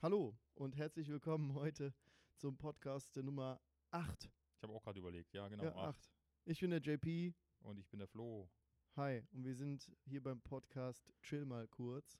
Hallo 0.00 0.38
und 0.54 0.76
herzlich 0.76 1.08
willkommen 1.08 1.54
heute 1.54 1.92
zum 2.36 2.56
Podcast 2.56 3.16
der 3.16 3.24
Nummer 3.24 3.60
8. 3.90 4.30
Ich 4.54 4.62
habe 4.62 4.72
auch 4.72 4.84
gerade 4.84 5.00
überlegt, 5.00 5.34
ja, 5.34 5.48
genau. 5.48 5.64
ja, 5.64 5.74
acht. 5.74 5.98
8. 5.98 6.12
Ich 6.44 6.60
bin 6.60 6.70
der 6.70 6.78
JP. 6.78 7.34
Und 7.62 7.80
ich 7.80 7.88
bin 7.90 7.98
der 7.98 8.06
Flo. 8.06 8.48
Hi, 8.94 9.26
und 9.32 9.44
wir 9.44 9.56
sind 9.56 9.90
hier 10.04 10.22
beim 10.22 10.40
Podcast 10.40 11.12
Chill 11.20 11.44
mal 11.44 11.66
kurz. 11.66 12.16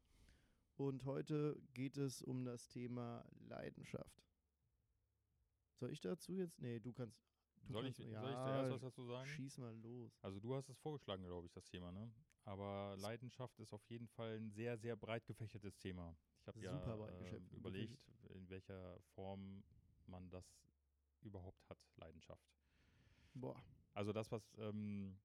Und 0.74 1.04
heute 1.04 1.62
geht 1.72 1.96
es 1.96 2.20
um 2.20 2.44
das 2.44 2.66
Thema 2.66 3.24
Leidenschaft. 3.46 4.24
Soll 5.76 5.92
ich 5.92 6.00
dazu 6.00 6.32
jetzt? 6.32 6.60
Nee, 6.60 6.80
du 6.80 6.92
kannst. 6.92 7.22
Du 7.62 7.74
soll, 7.74 7.86
ich, 7.86 7.96
kannst, 7.96 8.12
soll 8.12 8.30
ich 8.30 8.38
zuerst 8.38 8.72
was 8.72 8.80
dazu 8.80 9.04
sagen? 9.04 9.28
Schieß 9.28 9.58
mal 9.58 9.76
los. 9.76 10.18
Also 10.22 10.40
du 10.40 10.52
hast 10.56 10.68
es 10.68 10.78
vorgeschlagen, 10.78 11.22
glaube 11.22 11.46
ich, 11.46 11.52
das 11.52 11.68
Thema, 11.68 11.92
ne? 11.92 12.12
Aber 12.48 12.96
Leidenschaft 12.96 13.60
ist 13.60 13.74
auf 13.74 13.84
jeden 13.90 14.08
Fall 14.08 14.38
ein 14.38 14.50
sehr, 14.50 14.78
sehr 14.78 14.96
breit 14.96 15.26
gefächertes 15.26 15.76
Thema. 15.76 16.16
Ich 16.40 16.46
habe 16.46 16.58
ja 16.60 17.06
äh, 17.06 17.40
überlegt, 17.52 17.98
in 18.30 18.48
welcher 18.48 18.98
Form 19.14 19.62
man 20.06 20.30
das 20.30 20.46
überhaupt 21.20 21.68
hat, 21.68 21.76
Leidenschaft. 21.96 22.42
Boah. 23.34 23.62
Also 23.92 24.14
das, 24.14 24.32
was, 24.32 24.56
ähm, 24.56 25.18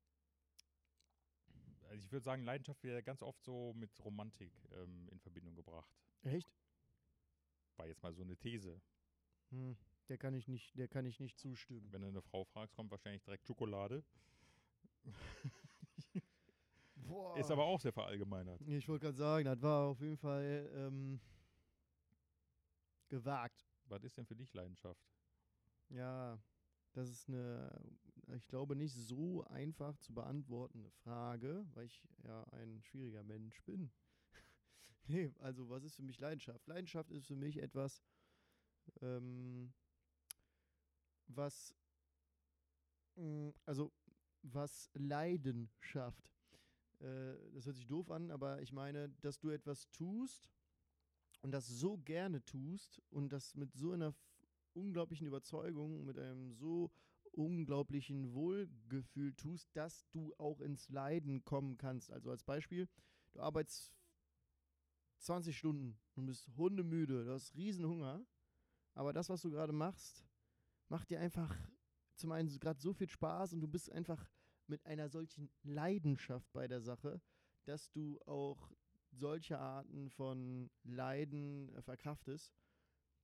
also 1.83 2.03
ich 2.03 2.11
würde 2.11 2.25
sagen, 2.25 2.43
Leidenschaft 2.43 2.83
wird 2.83 3.05
ganz 3.05 3.21
oft 3.21 3.41
so 3.41 3.73
mit 3.73 3.97
Romantik 4.03 4.51
ähm, 4.73 5.07
in 5.09 5.19
Verbindung 5.21 5.55
gebracht. 5.55 5.95
Echt? 6.23 6.53
War 7.77 7.87
jetzt 7.87 8.03
mal 8.03 8.13
so 8.13 8.23
eine 8.23 8.35
These. 8.35 8.81
Hm, 9.51 9.77
der 10.09 10.17
kann 10.17 10.33
ich 10.33 10.49
nicht, 10.49 10.77
der 10.77 10.89
kann 10.89 11.05
ich 11.05 11.21
nicht 11.21 11.39
zustimmen. 11.39 11.89
Wenn 11.93 12.01
du 12.01 12.09
eine 12.09 12.21
Frau 12.21 12.43
fragst, 12.43 12.75
kommt 12.75 12.91
wahrscheinlich 12.91 13.23
direkt 13.23 13.47
Schokolade. 13.47 14.03
Boah. 17.07 17.37
Ist 17.37 17.51
aber 17.51 17.63
auch 17.63 17.79
sehr 17.79 17.93
verallgemeinert. 17.93 18.61
Ich 18.67 18.87
wollte 18.87 19.05
gerade 19.05 19.17
sagen, 19.17 19.45
das 19.45 19.61
war 19.61 19.87
auf 19.87 19.99
jeden 20.01 20.17
Fall 20.17 20.69
ähm, 20.75 21.19
gewagt. 23.09 23.67
Was 23.85 24.03
ist 24.03 24.17
denn 24.17 24.25
für 24.25 24.35
dich 24.35 24.53
Leidenschaft? 24.53 25.01
Ja, 25.89 26.39
das 26.93 27.09
ist 27.09 27.27
eine, 27.27 27.69
ich 28.35 28.47
glaube, 28.47 28.75
nicht 28.75 28.93
so 28.95 29.43
einfach 29.45 29.97
zu 29.97 30.13
beantwortende 30.13 30.89
Frage, 30.89 31.65
weil 31.73 31.85
ich 31.85 32.07
ja 32.23 32.43
ein 32.51 32.81
schwieriger 32.81 33.23
Mensch 33.23 33.61
bin. 33.63 33.91
nee, 35.07 35.31
also 35.39 35.69
was 35.69 35.83
ist 35.83 35.95
für 35.95 36.03
mich 36.03 36.19
Leidenschaft? 36.19 36.65
Leidenschaft 36.67 37.11
ist 37.11 37.27
für 37.27 37.35
mich 37.35 37.61
etwas, 37.61 38.03
ähm, 39.01 39.73
was, 41.27 41.75
mh, 43.15 43.53
also 43.65 43.91
was 44.43 44.89
Leiden 44.93 45.69
schafft. 45.79 46.32
Äh, 47.03 47.35
das 47.53 47.65
hört 47.65 47.75
sich 47.75 47.87
doof 47.87 48.09
an, 48.09 48.31
aber 48.31 48.61
ich 48.61 48.71
meine, 48.71 49.09
dass 49.21 49.39
du 49.39 49.49
etwas 49.49 49.89
tust 49.91 50.49
und 51.41 51.51
das 51.51 51.67
so 51.67 51.97
gerne 51.97 52.43
tust 52.45 53.01
und 53.09 53.29
das 53.29 53.55
mit 53.55 53.73
so 53.73 53.91
einer 53.91 54.15
unglaublichen 54.73 55.27
Überzeugung, 55.27 56.05
mit 56.05 56.17
einem 56.17 56.53
so 56.53 56.91
unglaublichen 57.33 58.33
Wohlgefühl 58.33 59.33
tust, 59.33 59.75
dass 59.75 60.07
du 60.11 60.33
auch 60.37 60.61
ins 60.61 60.89
Leiden 60.89 61.43
kommen 61.43 61.77
kannst. 61.77 62.11
Also 62.11 62.29
als 62.29 62.43
Beispiel, 62.43 62.87
du 63.33 63.39
arbeitest 63.39 63.93
20 65.19 65.57
Stunden 65.57 65.99
und 66.15 66.25
bist 66.25 66.47
hundemüde, 66.55 67.25
du 67.25 67.31
hast 67.31 67.55
riesen 67.55 67.85
Hunger, 67.85 68.25
aber 68.93 69.13
das, 69.13 69.29
was 69.29 69.41
du 69.41 69.49
gerade 69.49 69.73
machst, 69.73 70.25
macht 70.89 71.09
dir 71.09 71.19
einfach 71.19 71.55
zum 72.15 72.31
einen 72.31 72.47
gerade 72.59 72.79
so 72.79 72.93
viel 72.93 73.09
Spaß 73.09 73.53
und 73.53 73.61
du 73.61 73.67
bist 73.67 73.91
einfach 73.91 74.29
mit 74.67 74.85
einer 74.85 75.09
solchen 75.09 75.49
Leidenschaft 75.63 76.51
bei 76.53 76.67
der 76.67 76.81
Sache, 76.81 77.21
dass 77.65 77.91
du 77.91 78.19
auch 78.25 78.71
solche 79.11 79.59
Arten 79.59 80.09
von 80.09 80.69
Leiden 80.83 81.69
äh, 81.75 81.81
verkraftest, 81.81 82.53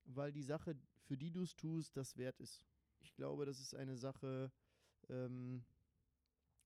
weil 0.05 0.31
die 0.31 0.44
Sache, 0.44 0.75
für 1.05 1.17
die 1.17 1.31
du 1.31 1.44
es 1.44 1.55
tust, 1.55 1.97
das 1.97 2.17
wert 2.17 2.39
ist. 2.39 2.66
Ich 2.99 3.13
glaube, 3.16 3.45
das 3.45 3.59
ist 3.59 3.73
eine 3.73 3.97
Sache, 3.97 4.51
ähm, 5.09 5.63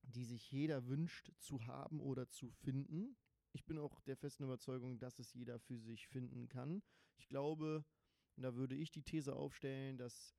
die 0.01 0.25
sich 0.25 0.51
jeder 0.51 0.88
wünscht 0.88 1.31
zu 1.39 1.66
haben 1.66 2.01
oder 2.01 2.28
zu 2.28 2.50
finden. 2.50 3.16
Ich 3.53 3.66
bin 3.66 3.78
auch 3.78 4.01
der 4.01 4.17
festen 4.17 4.44
Überzeugung, 4.44 5.00
dass 5.00 5.19
es 5.19 5.33
jeder 5.33 5.59
für 5.59 5.78
sich 5.78 6.07
finden 6.07 6.50
kann. 6.50 6.81
Ich 7.17 7.28
glaube, 7.28 7.85
und 8.35 8.44
da 8.44 8.56
würde 8.56 8.75
ich 8.75 8.91
die 8.91 9.03
These 9.03 9.35
aufstellen, 9.35 9.97
dass 9.97 10.35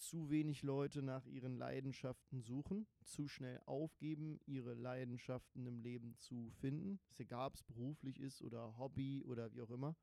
zu 0.00 0.30
wenig 0.30 0.62
Leute 0.62 1.02
nach 1.02 1.26
ihren 1.26 1.56
Leidenschaften 1.56 2.40
suchen, 2.40 2.86
zu 3.04 3.28
schnell 3.28 3.60
aufgeben, 3.66 4.40
ihre 4.46 4.74
Leidenschaften 4.74 5.66
im 5.66 5.78
Leben 5.78 6.16
zu 6.16 6.50
finden. 6.60 6.98
Ist 7.10 7.20
egal, 7.20 7.48
ob 7.48 7.54
es 7.54 7.62
beruflich 7.62 8.18
ist 8.18 8.42
oder 8.42 8.76
Hobby 8.78 9.22
oder 9.24 9.52
wie 9.52 9.60
auch 9.60 9.70
immer. 9.70 9.94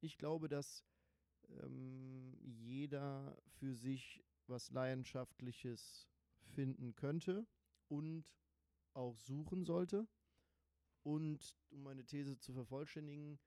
Ich 0.00 0.16
glaube, 0.16 0.48
dass 0.48 0.84
ähm, 1.62 2.34
jeder 2.40 3.36
für 3.58 3.74
sich 3.74 4.24
was 4.46 4.70
Leidenschaftliches 4.70 6.08
finden 6.40 6.94
könnte 6.94 7.46
und 7.88 8.24
auch 8.94 9.18
suchen 9.18 9.64
sollte. 9.64 10.08
Und 11.02 11.56
um 11.70 11.82
meine 11.82 12.04
These 12.04 12.38
zu 12.38 12.52
vervollständigen, 12.52 13.38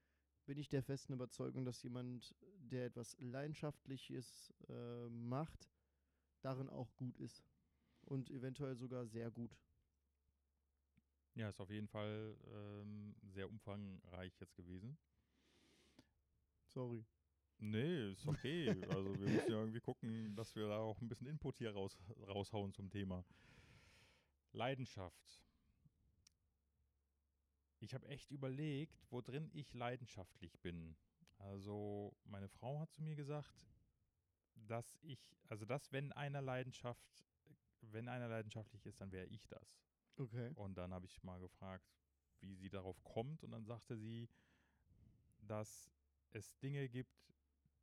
bin 0.45 0.57
ich 0.57 0.69
der 0.69 0.83
festen 0.83 1.13
Überzeugung, 1.13 1.65
dass 1.65 1.83
jemand, 1.83 2.35
der 2.57 2.85
etwas 2.85 3.15
Leidenschaftliches 3.19 4.53
äh, 4.67 5.09
macht, 5.09 5.69
darin 6.41 6.69
auch 6.69 6.95
gut 6.95 7.17
ist. 7.17 7.43
Und 8.05 8.29
eventuell 8.31 8.75
sogar 8.75 9.05
sehr 9.05 9.29
gut. 9.31 9.55
Ja, 11.35 11.49
ist 11.49 11.61
auf 11.61 11.69
jeden 11.69 11.87
Fall 11.87 12.35
ähm, 12.47 13.15
sehr 13.23 13.49
umfangreich 13.49 14.37
jetzt 14.39 14.55
gewesen. 14.55 14.97
Sorry. 16.65 17.05
Nee, 17.59 18.11
ist 18.11 18.27
okay. 18.27 18.69
also 18.89 19.13
wir 19.19 19.29
müssen 19.29 19.51
ja 19.51 19.59
irgendwie 19.59 19.81
gucken, 19.81 20.35
dass 20.35 20.55
wir 20.55 20.67
da 20.67 20.79
auch 20.79 20.99
ein 21.01 21.07
bisschen 21.07 21.27
Input 21.27 21.57
hier 21.57 21.73
raus, 21.73 21.97
raushauen 22.27 22.73
zum 22.73 22.89
Thema. 22.89 23.25
Leidenschaft. 24.53 25.41
Ich 27.81 27.93
habe 27.93 28.07
echt 28.07 28.31
überlegt, 28.31 29.05
wo 29.09 29.21
drin 29.21 29.49
ich 29.53 29.73
leidenschaftlich 29.73 30.59
bin. 30.59 30.95
Also 31.37 32.13
meine 32.25 32.49
Frau 32.49 32.79
hat 32.79 32.91
zu 32.91 33.01
mir 33.01 33.15
gesagt, 33.15 33.65
dass 34.67 34.97
ich, 35.01 35.37
also 35.47 35.65
dass 35.65 35.91
wenn 35.91 36.11
einer 36.13 36.41
Leidenschaft, 36.41 37.25
wenn 37.81 38.07
einer 38.07 38.27
leidenschaftlich 38.27 38.85
ist, 38.85 38.99
dann 39.01 39.11
wäre 39.11 39.27
ich 39.27 39.47
das. 39.47 39.81
Okay. 40.17 40.51
Und 40.55 40.77
dann 40.77 40.93
habe 40.93 41.05
ich 41.05 41.23
mal 41.23 41.39
gefragt, 41.39 41.85
wie 42.41 42.55
sie 42.55 42.69
darauf 42.69 43.03
kommt. 43.03 43.43
Und 43.43 43.51
dann 43.51 43.65
sagte 43.65 43.97
sie, 43.97 44.29
dass 45.41 45.91
es 46.31 46.57
Dinge 46.59 46.89
gibt, 46.89 47.33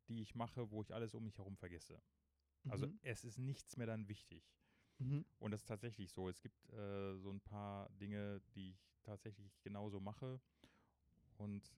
die 0.09 0.21
ich 0.23 0.35
mache, 0.35 0.71
wo 0.71 0.83
ich 0.83 0.95
alles 0.95 1.15
um 1.15 1.25
mich 1.25 1.39
herum 1.39 1.57
vergesse. 1.57 2.01
Also 2.69 2.87
Mhm. 2.87 2.99
es 3.03 3.25
ist 3.25 3.39
nichts 3.39 3.77
mehr 3.77 3.87
dann 3.87 4.09
wichtig. 4.09 4.45
Mhm. 4.99 5.25
Und 5.39 5.51
das 5.51 5.63
ist 5.63 5.67
tatsächlich 5.67 6.11
so. 6.13 6.29
Es 6.29 6.41
gibt 6.41 6.69
äh, 6.73 7.17
so 7.19 7.31
ein 7.31 7.41
paar 7.41 7.89
Dinge, 7.91 8.41
die 8.55 8.71
ich 8.71 8.99
tatsächlich 9.03 9.61
genauso 9.63 10.01
mache. 10.01 10.41
Und 11.39 11.73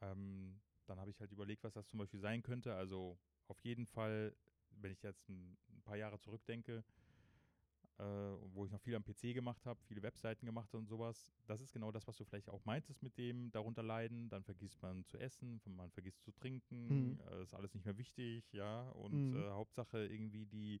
ähm, 0.00 0.60
dann 0.86 0.98
habe 0.98 1.10
ich 1.10 1.20
halt 1.20 1.32
überlegt, 1.32 1.62
was 1.64 1.72
das 1.74 1.88
zum 1.88 1.98
Beispiel 1.98 2.20
sein 2.20 2.42
könnte. 2.42 2.74
Also 2.74 3.18
auf 3.48 3.60
jeden 3.64 3.86
Fall, 3.86 4.34
wenn 4.70 4.92
ich 4.92 5.02
jetzt 5.02 5.28
ein, 5.28 5.56
ein 5.70 5.82
paar 5.82 5.96
Jahre 5.96 6.18
zurückdenke, 6.18 6.84
äh, 7.98 8.04
wo 8.54 8.64
ich 8.64 8.70
noch 8.72 8.80
viel 8.80 8.94
am 8.94 9.04
PC 9.04 9.34
gemacht 9.34 9.64
habe, 9.66 9.80
viele 9.84 10.02
Webseiten 10.02 10.46
gemacht 10.46 10.74
und 10.74 10.86
sowas, 10.86 11.32
das 11.46 11.60
ist 11.60 11.72
genau 11.72 11.92
das, 11.92 12.06
was 12.06 12.16
du 12.16 12.24
vielleicht 12.24 12.48
auch 12.48 12.64
meintest 12.64 13.02
mit 13.02 13.16
dem 13.18 13.50
darunter 13.50 13.82
leiden. 13.82 14.28
Dann 14.30 14.42
vergisst 14.44 14.80
man 14.82 15.04
zu 15.04 15.18
essen, 15.18 15.60
man 15.66 15.90
vergisst 15.90 16.22
zu 16.22 16.32
trinken, 16.32 16.88
Mhm. 17.16 17.20
äh, 17.30 17.42
ist 17.42 17.54
alles 17.54 17.74
nicht 17.74 17.84
mehr 17.84 17.96
wichtig, 17.98 18.50
ja. 18.52 18.88
Und 18.90 19.12
Mhm. 19.30 19.36
äh, 19.36 19.50
Hauptsache 19.50 20.06
irgendwie 20.06 20.46
die, 20.46 20.80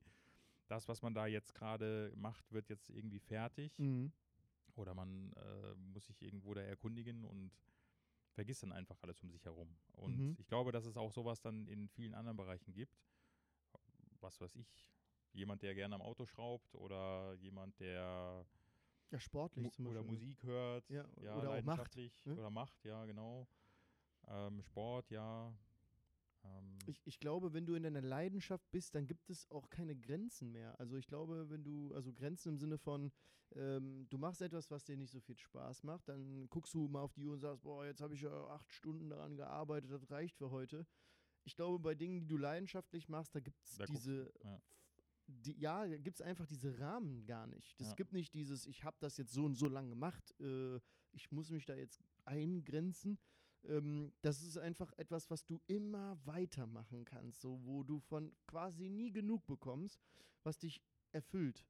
das, 0.68 0.88
was 0.88 1.02
man 1.02 1.14
da 1.14 1.26
jetzt 1.26 1.54
gerade 1.54 2.12
macht, 2.16 2.50
wird 2.52 2.68
jetzt 2.70 2.88
irgendwie 2.90 3.20
fertig. 3.20 3.78
Mhm. 3.78 4.12
Oder 4.74 4.94
man 4.94 5.32
äh, 5.34 5.74
muss 5.74 6.06
sich 6.06 6.22
irgendwo 6.22 6.54
da 6.54 6.62
erkundigen 6.62 7.24
und 7.24 7.52
vergisst 8.32 8.62
dann 8.62 8.72
einfach 8.72 9.02
alles 9.02 9.22
um 9.22 9.30
sich 9.30 9.44
herum. 9.44 9.76
Und 9.92 10.18
Mhm. 10.18 10.36
ich 10.38 10.46
glaube, 10.46 10.72
dass 10.72 10.84
es 10.86 10.96
auch 10.96 11.12
sowas 11.12 11.40
dann 11.40 11.66
in 11.66 11.88
vielen 11.88 12.14
anderen 12.14 12.36
Bereichen 12.36 12.72
gibt. 12.72 13.04
Was 14.20 14.40
weiß 14.40 14.56
ich, 14.56 14.86
jemand, 15.32 15.62
der 15.62 15.74
gerne 15.74 15.94
am 15.94 16.02
Auto 16.02 16.26
schraubt 16.26 16.74
oder 16.74 17.34
jemand, 17.34 17.80
der 17.80 18.46
Ja, 19.10 19.18
sportlich 19.20 19.64
Mu 19.64 19.70
zum 19.70 19.84
oder 19.84 20.02
Beispiel. 20.02 20.14
Musik 20.14 20.42
hört, 20.44 20.88
Ja, 20.88 21.04
ja, 21.22 21.38
oder 21.38 21.50
auch 21.50 21.62
macht, 21.62 21.94
leidenschaftlich 21.94 22.24
ne? 22.26 22.34
oder 22.36 22.50
macht, 22.50 22.84
ja, 22.84 23.04
genau. 23.04 23.48
Ähm, 24.28 24.62
Sport, 24.62 25.10
ja. 25.10 25.52
Ähm, 26.44 26.78
Ich, 26.86 27.00
ich 27.04 27.18
glaube, 27.20 27.52
wenn 27.52 27.66
du 27.66 27.74
in 27.74 27.82
deiner 27.84 28.00
Leidenschaft 28.02 28.70
bist, 28.70 28.94
dann 28.94 29.06
gibt 29.06 29.30
es 29.30 29.48
auch 29.50 29.70
keine 29.70 29.96
Grenzen 29.96 30.50
mehr. 30.52 30.78
Also 30.80 30.96
ich 30.96 31.06
glaube, 31.06 31.48
wenn 31.50 31.62
du, 31.62 31.92
also 31.94 32.12
Grenzen 32.12 32.50
im 32.50 32.58
Sinne 32.58 32.78
von, 32.78 33.12
ähm, 33.54 34.06
du 34.08 34.18
machst 34.18 34.42
etwas, 34.42 34.70
was 34.70 34.84
dir 34.84 34.96
nicht 34.96 35.10
so 35.10 35.20
viel 35.20 35.36
Spaß 35.36 35.82
macht, 35.84 36.08
dann 36.08 36.48
guckst 36.48 36.74
du 36.74 36.88
mal 36.88 37.02
auf 37.02 37.12
die 37.12 37.26
Uhr 37.26 37.34
und 37.34 37.40
sagst, 37.40 37.62
boah, 37.62 37.84
jetzt 37.84 38.00
habe 38.00 38.14
ich 38.14 38.22
ja 38.22 38.46
acht 38.48 38.72
Stunden 38.72 39.10
daran 39.10 39.36
gearbeitet, 39.36 39.90
das 39.90 40.10
reicht 40.10 40.36
für 40.36 40.50
heute. 40.50 40.86
Ich 41.44 41.54
glaube, 41.54 41.78
bei 41.78 41.94
Dingen, 41.94 42.20
die 42.20 42.26
du 42.26 42.36
leidenschaftlich 42.36 43.08
machst, 43.08 43.34
da 43.34 43.40
gibt 43.40 43.62
es 43.64 43.78
diese, 43.88 44.32
ja. 44.42 44.60
die, 45.26 45.58
ja, 45.58 45.86
gibt 45.98 46.16
es 46.20 46.22
einfach 46.22 46.46
diese 46.46 46.78
Rahmen 46.78 47.24
gar 47.26 47.46
nicht. 47.46 47.80
Es 47.80 47.88
Ja. 47.90 47.94
gibt 47.94 48.12
nicht 48.12 48.32
dieses, 48.32 48.66
ich 48.66 48.84
habe 48.84 48.96
das 49.00 49.16
jetzt 49.16 49.32
so 49.32 49.44
und 49.44 49.54
so 49.56 49.68
lang 49.68 49.88
gemacht, 49.88 50.34
äh, 50.40 50.78
ich 51.12 51.30
muss 51.30 51.50
mich 51.50 51.64
da 51.66 51.74
jetzt 51.74 52.00
eingrenzen, 52.24 53.18
ähm, 53.64 54.12
das 54.22 54.42
ist 54.42 54.56
einfach 54.58 54.92
etwas, 54.96 55.30
was 55.30 55.44
du 55.44 55.60
immer 55.66 56.18
weitermachen 56.24 57.04
kannst, 57.04 57.40
so 57.40 57.64
wo 57.64 57.82
du 57.82 58.00
von 58.00 58.34
quasi 58.46 58.88
nie 58.88 59.12
genug 59.12 59.46
bekommst, 59.46 60.00
was 60.42 60.58
dich 60.58 60.82
erfüllt. 61.12 61.66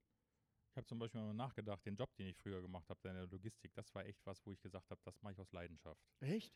Ich 0.71 0.77
habe 0.77 0.87
zum 0.87 0.97
Beispiel 0.97 1.21
mal 1.21 1.33
nachgedacht, 1.33 1.85
den 1.85 1.95
Job, 1.95 2.15
den 2.15 2.27
ich 2.27 2.37
früher 2.37 2.61
gemacht 2.61 2.89
habe, 2.89 3.07
in 3.07 3.13
der 3.15 3.27
Logistik, 3.27 3.73
das 3.75 3.93
war 3.93 4.05
echt 4.05 4.25
was, 4.25 4.43
wo 4.45 4.51
ich 4.51 4.59
gesagt 4.59 4.89
habe, 4.89 4.99
das 5.03 5.21
mache 5.21 5.33
ich 5.33 5.39
aus 5.39 5.51
Leidenschaft. 5.51 6.01
Echt? 6.19 6.51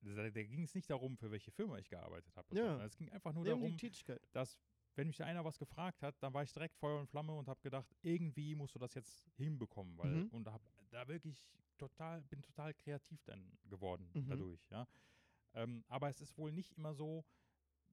Da, 0.00 0.30
da 0.30 0.42
ging 0.42 0.62
es 0.62 0.74
nicht 0.74 0.90
darum, 0.90 1.16
für 1.16 1.30
welche 1.30 1.50
Firma 1.50 1.78
ich 1.78 1.88
gearbeitet 1.88 2.36
habe. 2.36 2.56
Ja. 2.56 2.84
Es 2.84 2.96
ging 2.96 3.10
einfach 3.10 3.32
nur 3.32 3.46
Ja, 3.46 3.54
um 3.54 3.76
darum, 3.76 4.18
dass, 4.32 4.58
wenn 4.94 5.06
mich 5.06 5.16
da 5.16 5.24
einer 5.24 5.44
was 5.44 5.58
gefragt 5.58 6.02
hat, 6.02 6.20
dann 6.20 6.34
war 6.34 6.42
ich 6.42 6.52
direkt 6.52 6.76
Feuer 6.76 7.00
und 7.00 7.08
Flamme 7.08 7.34
und 7.34 7.48
habe 7.48 7.60
gedacht, 7.60 7.94
irgendwie 8.02 8.54
musst 8.54 8.74
du 8.74 8.78
das 8.78 8.94
jetzt 8.94 9.28
hinbekommen, 9.36 9.96
weil 9.98 10.24
Mhm. 10.24 10.28
und 10.30 10.48
habe 10.48 10.64
da 10.90 11.06
wirklich 11.06 11.44
total, 11.78 12.20
bin 12.22 12.42
total 12.42 12.74
kreativ 12.74 13.22
dann 13.24 13.56
geworden 13.68 14.10
Mhm. 14.14 14.28
dadurch, 14.28 14.68
ja. 14.70 14.86
Ähm, 15.54 15.84
aber 15.88 16.08
es 16.08 16.20
ist 16.20 16.36
wohl 16.36 16.52
nicht 16.52 16.72
immer 16.76 16.94
so, 16.94 17.24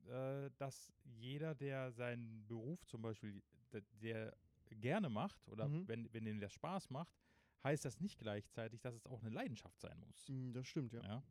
äh, 0.07 0.49
dass 0.57 0.93
jeder, 1.03 1.55
der 1.55 1.91
seinen 1.91 2.45
Beruf 2.47 2.85
zum 2.85 3.01
Beispiel, 3.01 3.41
der, 3.71 3.81
der 4.01 4.37
gerne 4.69 5.09
macht 5.09 5.47
oder 5.47 5.69
Mhm. 5.69 5.87
wenn, 5.87 6.13
wenn 6.13 6.25
ihm 6.27 6.39
das 6.39 6.51
Spaß 6.53 6.89
macht, 6.89 7.15
heißt 7.63 7.85
das 7.85 7.99
nicht 7.99 8.19
gleichzeitig, 8.19 8.81
dass 8.81 8.93
es 8.95 9.05
auch 9.07 9.21
eine 9.21 9.29
Leidenschaft 9.29 9.79
sein 9.79 9.97
muss. 9.99 10.27
Mm, 10.29 10.51
Das 10.51 10.67
stimmt, 10.67 10.93
ja. 10.93 11.01
Ja. 11.01 11.23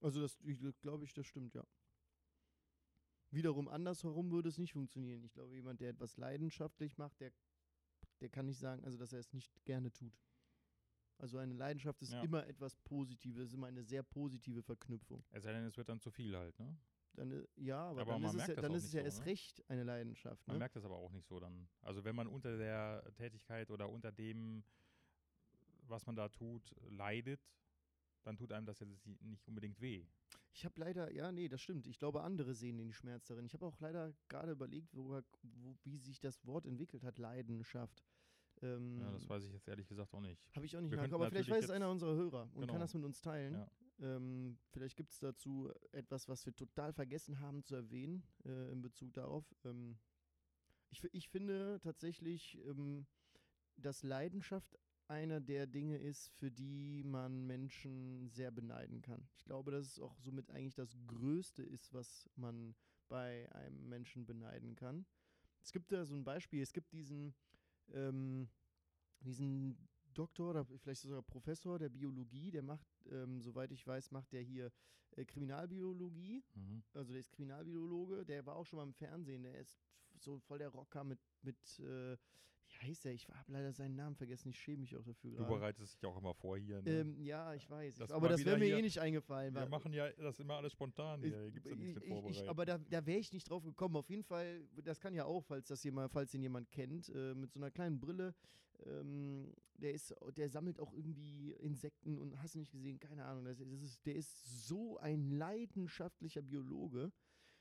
Also 0.00 0.20
das 0.20 0.38
glaube 0.80 1.04
ich, 1.04 1.12
das 1.14 1.26
stimmt, 1.26 1.54
ja. 1.54 1.64
Wiederum 3.30 3.68
andersherum 3.68 4.30
würde 4.30 4.48
es 4.48 4.58
nicht 4.58 4.72
funktionieren. 4.74 5.24
Ich 5.24 5.32
glaube, 5.32 5.54
jemand, 5.54 5.80
der 5.80 5.90
etwas 5.90 6.16
leidenschaftlich 6.16 6.98
macht, 6.98 7.18
der, 7.20 7.32
der 8.20 8.28
kann 8.28 8.46
nicht 8.46 8.58
sagen, 8.58 8.84
also 8.84 8.96
dass 8.96 9.12
er 9.12 9.18
es 9.18 9.32
nicht 9.32 9.64
gerne 9.64 9.90
tut. 9.92 10.12
Also 11.18 11.38
eine 11.38 11.54
Leidenschaft 11.54 12.02
ist 12.02 12.12
Ja. 12.12 12.22
immer 12.22 12.46
etwas 12.46 12.76
Positives, 12.76 13.46
ist 13.48 13.54
immer 13.54 13.68
eine 13.68 13.82
sehr 13.84 14.02
positive 14.02 14.62
Verknüpfung. 14.62 15.24
Es 15.30 15.44
sei 15.44 15.52
denn, 15.52 15.64
es 15.64 15.76
wird 15.76 15.88
dann 15.88 16.00
zu 16.00 16.10
viel 16.10 16.36
halt, 16.36 16.58
ne? 16.58 16.76
Dann, 17.14 17.30
äh, 17.30 17.46
ja, 17.56 17.78
aber, 17.90 18.00
Aber 18.02 18.12
dann 18.12 18.22
man 18.22 18.30
ist 18.30 18.34
es 18.34 18.36
merkt 18.38 18.48
ja, 18.48 18.54
das 18.56 18.62
dann 18.62 18.74
ist 18.74 18.84
es 18.84 18.92
ja 18.92 19.00
so, 19.00 19.04
erst 19.06 19.20
ne? 19.20 19.26
recht 19.26 19.70
eine 19.70 19.84
Leidenschaft. 19.84 20.46
Man 20.48 20.56
Ne? 20.56 20.58
merkt 20.58 20.74
das 20.76 20.84
aber 20.84 20.96
auch 20.96 21.12
nicht 21.12 21.26
so 21.26 21.38
dann. 21.38 21.68
Also 21.82 22.04
wenn 22.04 22.16
man 22.16 22.26
unter 22.26 22.56
der 22.58 23.08
Tätigkeit 23.14 23.70
oder 23.70 23.88
unter 23.88 24.10
dem, 24.10 24.64
was 25.86 26.04
man 26.06 26.16
da 26.16 26.28
tut, 26.28 26.74
leidet, 26.88 27.40
dann 28.24 28.36
tut 28.36 28.52
einem 28.52 28.66
das 28.66 28.80
jetzt 28.80 29.06
nicht 29.06 29.46
unbedingt 29.46 29.80
weh. 29.80 30.06
Ich 30.52 30.64
habe 30.64 30.80
leider, 30.80 31.12
ja, 31.12 31.30
nee, 31.30 31.48
das 31.48 31.60
stimmt. 31.60 31.86
Ich 31.86 31.98
glaube, 31.98 32.22
andere 32.22 32.54
sehen 32.54 32.78
den 32.78 32.92
Schmerz 32.92 33.26
darin. 33.26 33.44
Ich 33.44 33.54
habe 33.54 33.66
auch 33.66 33.78
leider 33.80 34.12
gerade 34.28 34.52
überlegt, 34.52 34.94
wo, 34.94 35.20
wo, 35.42 35.76
wie 35.84 35.98
sich 35.98 36.20
das 36.20 36.44
Wort 36.46 36.66
entwickelt 36.66 37.04
hat, 37.04 37.18
Leidenschaft. 37.18 38.02
Ähm, 38.64 38.98
Ja, 39.00 39.10
das 39.12 39.28
weiß 39.28 39.44
ich 39.44 39.52
jetzt 39.52 39.68
ehrlich 39.68 39.86
gesagt 39.86 40.14
auch 40.14 40.20
nicht. 40.20 40.42
Habe 40.56 40.64
ich 40.66 40.76
auch 40.76 40.80
nicht 40.80 40.90
Wir 40.90 40.96
nach, 40.96 41.02
könnten 41.04 41.14
aber 41.16 41.28
vielleicht 41.30 41.50
weiß 41.50 41.64
es 41.64 41.70
einer 41.70 41.90
unserer 41.90 42.14
Hörer 42.14 42.48
und 42.54 42.60
Genau. 42.62 42.72
kann 42.72 42.80
das 42.80 42.94
mit 42.94 43.04
uns 43.04 43.20
teilen. 43.20 43.54
Ja. 43.54 43.70
Ähm, 44.00 44.58
vielleicht 44.70 44.96
gibt 44.96 45.12
es 45.12 45.18
dazu 45.20 45.70
etwas, 45.92 46.28
was 46.28 46.44
wir 46.46 46.54
total 46.54 46.92
vergessen 46.92 47.38
haben 47.40 47.62
zu 47.62 47.74
erwähnen 47.76 48.24
äh, 48.44 48.72
in 48.72 48.80
Bezug 48.82 49.12
darauf. 49.12 49.44
Ähm, 49.64 49.98
ich, 50.90 51.04
ich 51.12 51.28
finde 51.28 51.78
tatsächlich, 51.80 52.58
ähm, 52.66 53.06
dass 53.76 54.02
Leidenschaft 54.02 54.78
einer 55.06 55.40
der 55.40 55.66
Dinge 55.66 55.98
ist, 55.98 56.28
für 56.30 56.50
die 56.50 57.02
man 57.04 57.46
Menschen 57.46 58.30
sehr 58.30 58.50
beneiden 58.50 59.02
kann. 59.02 59.28
Ich 59.36 59.44
glaube, 59.44 59.70
dass 59.70 59.86
es 59.86 59.98
auch 60.00 60.18
somit 60.20 60.50
eigentlich 60.50 60.74
das 60.74 60.96
Größte 61.06 61.62
ist, 61.62 61.92
was 61.92 62.28
man 62.36 62.74
bei 63.08 63.50
einem 63.52 63.88
Menschen 63.88 64.24
beneiden 64.24 64.74
kann. 64.76 65.04
Es 65.62 65.72
gibt 65.72 65.92
da 65.92 66.04
so 66.04 66.14
ein 66.14 66.24
Beispiel, 66.24 66.62
es 66.62 66.72
gibt 66.72 66.92
diesen, 66.92 67.34
ähm, 67.92 68.48
diesen 69.20 69.88
Doktor 70.12 70.50
oder 70.50 70.64
vielleicht 70.64 71.02
sogar 71.02 71.22
Professor 71.22 71.78
der 71.78 71.88
Biologie, 71.88 72.50
der 72.50 72.62
macht, 72.62 72.86
ähm, 73.10 73.40
soweit 73.40 73.72
ich 73.72 73.86
weiß, 73.86 74.10
macht 74.12 74.32
der 74.32 74.42
hier 74.42 74.72
äh, 75.16 75.24
Kriminalbiologie 75.24 76.44
Mhm. 76.54 76.82
also 76.94 77.12
der 77.12 77.20
ist 77.20 77.32
Kriminalbiologe, 77.32 78.24
der 78.24 78.46
war 78.46 78.56
auch 78.56 78.66
schon 78.66 78.78
mal 78.78 78.84
im 78.84 78.94
Fernsehen, 78.94 79.42
der 79.42 79.58
ist 79.58 79.80
so 80.24 80.38
voll 80.40 80.58
der 80.58 80.68
Rocker 80.70 81.04
mit, 81.04 81.18
mit 81.42 81.56
äh, 81.80 82.16
wie 82.66 82.78
heißt 82.88 83.04
der? 83.04 83.12
Ich 83.12 83.28
habe 83.28 83.52
leider 83.52 83.72
seinen 83.72 83.94
Namen 83.94 84.16
vergessen, 84.16 84.48
ich 84.48 84.58
schäme 84.58 84.78
mich 84.80 84.96
auch 84.96 85.04
dafür 85.04 85.30
Du 85.30 85.36
gerade. 85.36 85.54
bereitest 85.54 85.94
dich 85.94 86.06
auch 86.06 86.16
immer 86.16 86.34
vor 86.34 86.56
hier. 86.58 86.80
Ne? 86.82 86.90
Ähm, 86.90 87.20
ja, 87.22 87.54
ich 87.54 87.68
weiß. 87.70 87.96
Das 87.96 88.08
Ich, 88.10 88.14
aber 88.16 88.28
das 88.30 88.44
wäre 88.44 88.58
mir 88.58 88.64
hier- 88.64 88.78
eh 88.78 88.82
nicht 88.82 88.98
eingefallen. 88.98 89.54
Wir 89.54 89.66
machen 89.68 89.92
ja 89.92 90.10
das 90.12 90.40
immer 90.40 90.54
alles 90.54 90.72
spontan 90.72 91.20
hier. 91.22 91.30
Hier 91.42 91.50
gibt 91.52 91.66
es 91.66 91.70
ja 91.70 91.76
nichts 91.76 91.94
mit 91.94 92.30
ich, 92.30 92.48
aber 92.48 92.64
da, 92.64 92.78
da 92.78 93.04
wäre 93.06 93.18
ich 93.18 93.32
nicht 93.32 93.48
drauf 93.48 93.62
gekommen. 93.62 93.96
Auf 93.96 94.08
jeden 94.10 94.24
Fall, 94.24 94.66
das 94.82 94.98
kann 94.98 95.14
ja 95.14 95.24
auch, 95.24 95.44
falls 95.44 95.68
das 95.68 95.84
jemand, 95.84 96.10
falls 96.10 96.32
ihn 96.34 96.42
jemand 96.42 96.70
kennt, 96.70 97.10
äh, 97.10 97.34
mit 97.34 97.52
so 97.52 97.60
einer 97.60 97.70
kleinen 97.70 98.00
Brille. 98.00 98.34
Ähm, 98.86 99.52
der 99.76 99.92
ist, 99.92 100.12
der 100.36 100.48
sammelt 100.48 100.80
auch 100.80 100.92
irgendwie 100.92 101.52
Insekten 101.52 102.18
und 102.18 102.36
hast 102.42 102.54
du 102.54 102.58
nicht 102.58 102.72
gesehen, 102.72 102.98
keine 102.98 103.24
Ahnung. 103.24 103.44
Das, 103.44 103.58
das 103.58 103.82
ist, 103.82 104.04
der 104.04 104.16
ist 104.16 104.66
so 104.66 104.98
ein 104.98 105.30
leidenschaftlicher 105.30 106.42
Biologe. 106.42 107.12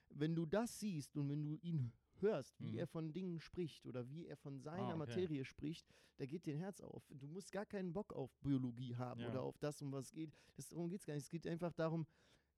Wenn 0.09 0.33
du 0.35 0.45
das 0.45 0.79
siehst 0.79 1.15
und 1.17 1.29
wenn 1.29 1.43
du 1.43 1.57
ihn 1.61 1.91
hörst, 2.23 2.59
wie 2.59 2.71
Mhm. 2.73 2.79
er 2.79 2.87
von 2.87 3.13
Dingen 3.13 3.39
spricht 3.39 3.85
oder 3.85 4.09
wie 4.09 4.25
er 4.25 4.35
von 4.37 4.59
seiner 4.59 4.89
okay. 4.89 4.97
Materie 4.97 5.45
spricht, 5.45 5.87
da 6.17 6.25
geht 6.25 6.45
dir 6.45 6.55
ein 6.55 6.59
Herz 6.59 6.81
auf. 6.81 7.05
Du 7.13 7.27
musst 7.27 7.51
gar 7.51 7.65
keinen 7.65 7.93
Bock 7.93 8.13
auf 8.13 8.35
Biologie 8.39 8.95
haben 8.95 9.21
Ja. 9.21 9.29
oder 9.29 9.41
auf 9.43 9.57
das, 9.59 9.81
um 9.81 9.91
was 9.91 10.05
es 10.07 10.11
geht. 10.13 10.31
Das, 10.55 10.67
darum 10.69 10.89
geht 10.89 10.99
es 11.01 11.05
gar 11.05 11.13
nicht. 11.13 11.23
Es 11.23 11.29
geht 11.29 11.45
einfach 11.47 11.73
darum, 11.73 12.07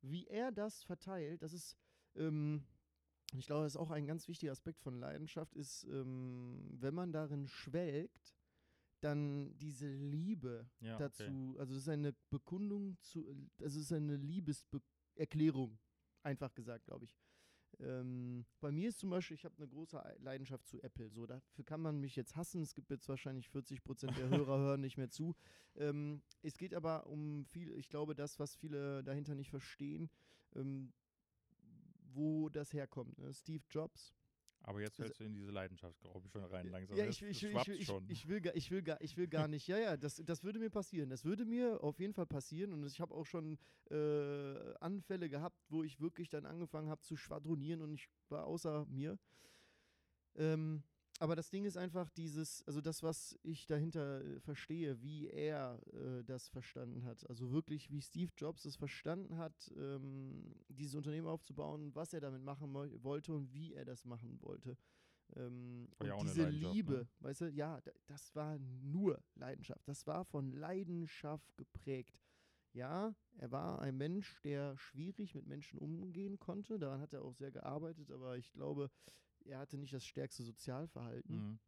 wie 0.01 0.25
er 0.27 0.51
das 0.51 0.83
verteilt. 0.83 1.41
Das 1.41 1.51
ist, 1.53 1.75
ähm, 2.15 2.63
ich 3.35 3.47
glaube, 3.47 3.63
das 3.63 3.73
ist 3.73 3.77
auch 3.81 3.91
ein 3.91 4.05
ganz 4.05 4.27
wichtiger 4.27 4.51
Aspekt 4.51 4.79
von 4.81 4.99
Leidenschaft, 4.99 5.53
ist, 5.55 5.83
ähm, 5.85 6.67
wenn 6.79 6.93
man 6.93 7.11
darin 7.11 7.47
schwelgt, 7.47 8.33
dann 9.01 9.57
diese 9.57 9.87
Liebe 9.87 10.69
ja, 10.79 10.97
dazu, 10.97 11.23
Okay. 11.23 11.59
also 11.59 11.73
es 11.75 11.81
ist 11.81 11.89
eine 11.89 12.13
Bekundung 12.29 12.97
zu, 13.01 13.25
also 13.59 13.79
es 13.79 13.85
ist 13.85 13.91
eine 13.91 14.15
Liebeserklärung, 14.15 15.77
einfach 16.23 16.53
gesagt, 16.53 16.85
glaube 16.85 17.05
ich. 17.05 17.15
Ähm, 17.79 18.45
bei 18.61 18.71
mir 18.71 18.89
ist 18.89 18.99
zum 18.99 19.09
Beispiel, 19.09 19.35
ich 19.35 19.45
habe 19.45 19.55
eine 19.57 19.67
große 19.67 20.03
Ei- 20.03 20.15
Leidenschaft 20.19 20.67
zu 20.67 20.81
Apple. 20.81 21.09
So, 21.09 21.25
dafür 21.25 21.63
kann 21.65 21.81
man 21.81 21.99
mich 21.99 22.15
jetzt 22.15 22.35
hassen. 22.35 22.61
Es 22.61 22.73
gibt 22.73 22.89
jetzt 22.89 23.07
wahrscheinlich 23.09 23.49
40 23.49 23.83
Prozent 23.83 24.17
der 24.17 24.29
Hörer 24.29 24.57
hören 24.59 24.81
nicht 24.81 24.97
mehr 24.97 25.09
zu. 25.09 25.35
Ähm, 25.75 26.21
es 26.41 26.57
geht 26.57 26.73
aber 26.73 27.07
um 27.07 27.45
viel, 27.45 27.71
ich 27.77 27.89
glaube, 27.89 28.15
das, 28.15 28.39
was 28.39 28.55
viele 28.55 29.03
dahinter 29.03 29.35
nicht 29.35 29.49
verstehen, 29.49 30.09
ähm, 30.55 30.93
wo 32.13 32.49
das 32.49 32.73
herkommt. 32.73 33.17
Ne? 33.17 33.33
Steve 33.33 33.63
Jobs, 33.69 34.13
Aber 34.67 34.81
jetzt 34.81 34.93
Also- 34.99 35.03
fällst 35.03 35.19
du 35.19 35.23
in 35.25 35.33
diese 35.35 35.51
Leidenschaft, 35.51 35.99
glaube 36.01 36.25
ich, 36.25 36.31
schon 36.31 36.43
rein 36.43 36.67
langsam. 36.69 36.97
ja, 36.97 37.05
ich, 37.05 37.21
will- 37.21 37.29
ich, 37.29 37.43
will- 37.43 37.75
ich, 37.75 37.85
schon. 37.85 38.09
ich, 38.09 38.27
will, 38.27 38.41
gar- 38.41 38.55
ich, 38.55 38.71
will 38.71 38.81
gar, 38.81 38.99
ich 38.99 39.15
will 39.15 39.27
gar 39.27 39.47
nicht. 39.47 39.67
Ja, 39.67 39.77
ja, 39.77 39.95
das, 39.95 40.15
das 40.25 40.43
würde 40.43 40.57
mir 40.57 40.71
passieren. 40.71 41.09
Das 41.11 41.23
würde 41.23 41.45
mir 41.45 41.83
auf 41.83 41.99
jeden 41.99 42.13
Fall 42.15 42.25
passieren. 42.25 42.73
Und 42.73 42.83
ich 42.83 42.99
habe 42.99 43.13
auch 43.13 43.25
schon 43.25 43.59
äh, 43.91 44.73
Anfälle 44.79 45.29
gehabt, 45.29 45.63
wo 45.69 45.83
ich 45.83 45.99
wirklich 46.01 46.29
dann 46.29 46.47
angefangen 46.47 46.89
habe 46.89 47.01
zu 47.01 47.15
schwadronieren 47.15 47.81
und 47.83 47.93
ich 47.93 48.09
war 48.29 48.45
außer 48.47 48.85
mir. 48.87 49.19
Ähm, 50.35 50.81
aber 51.19 51.35
das 51.35 51.49
Ding 51.49 51.63
ist 51.65 51.77
einfach 51.77 52.09
dieses, 52.09 52.61
also 52.67 52.81
das, 52.81 53.01
was 53.03 53.37
ich 53.43 53.67
dahinter 53.67 54.21
äh, 54.23 54.39
verstehe, 54.41 55.01
wie 55.01 55.27
er 55.29 55.79
äh, 55.93 56.23
das 56.23 56.49
verstanden 56.49 57.03
hat. 57.05 57.27
Also 57.29 57.51
wirklich, 57.51 57.89
wie 57.89 58.01
Steve 58.01 58.31
Jobs 58.35 58.65
es 58.65 58.75
verstanden 58.75 59.37
hat, 59.37 59.71
ähm, 59.77 60.53
dieses 60.67 60.95
Unternehmen 60.95 61.27
aufzubauen, 61.27 61.93
was 61.95 62.13
er 62.13 62.19
damit 62.19 62.41
machen 62.41 62.73
wollte 62.73 63.33
und 63.33 63.53
wie 63.53 63.73
er 63.73 63.85
das 63.85 64.03
machen 64.05 64.41
wollte. 64.41 64.77
Ähm, 65.35 65.87
ja 66.03 66.13
und 66.15 66.21
diese 66.27 66.43
ne? 66.43 66.49
Liebe, 66.49 67.07
weißt 67.19 67.41
du, 67.41 67.49
ja, 67.49 67.79
da- 67.81 67.91
das 68.07 68.35
war 68.35 68.59
nur 68.59 69.23
Leidenschaft. 69.35 69.87
Das 69.87 70.05
war 70.05 70.25
von 70.25 70.51
Leidenschaft 70.51 71.55
geprägt. 71.57 72.19
Ja, 72.73 73.15
er 73.37 73.51
war 73.51 73.79
ein 73.79 73.95
Mensch, 73.97 74.41
der 74.41 74.77
schwierig 74.77 75.33
mit 75.33 75.47
Menschen 75.47 75.79
umgehen 75.79 76.39
konnte. 76.39 76.77
Daran 76.77 76.99
hat 76.99 77.13
er 77.13 77.23
auch 77.23 77.33
sehr 77.33 77.51
gearbeitet, 77.51 78.11
aber 78.11 78.37
ich 78.37 78.51
glaube, 78.51 78.91
er 79.45 79.59
hatte 79.59 79.77
nicht 79.77 79.93
das 79.93 80.05
stärkste 80.05 80.43
Sozialverhalten. 80.43 81.35
Mhm. 81.35 81.59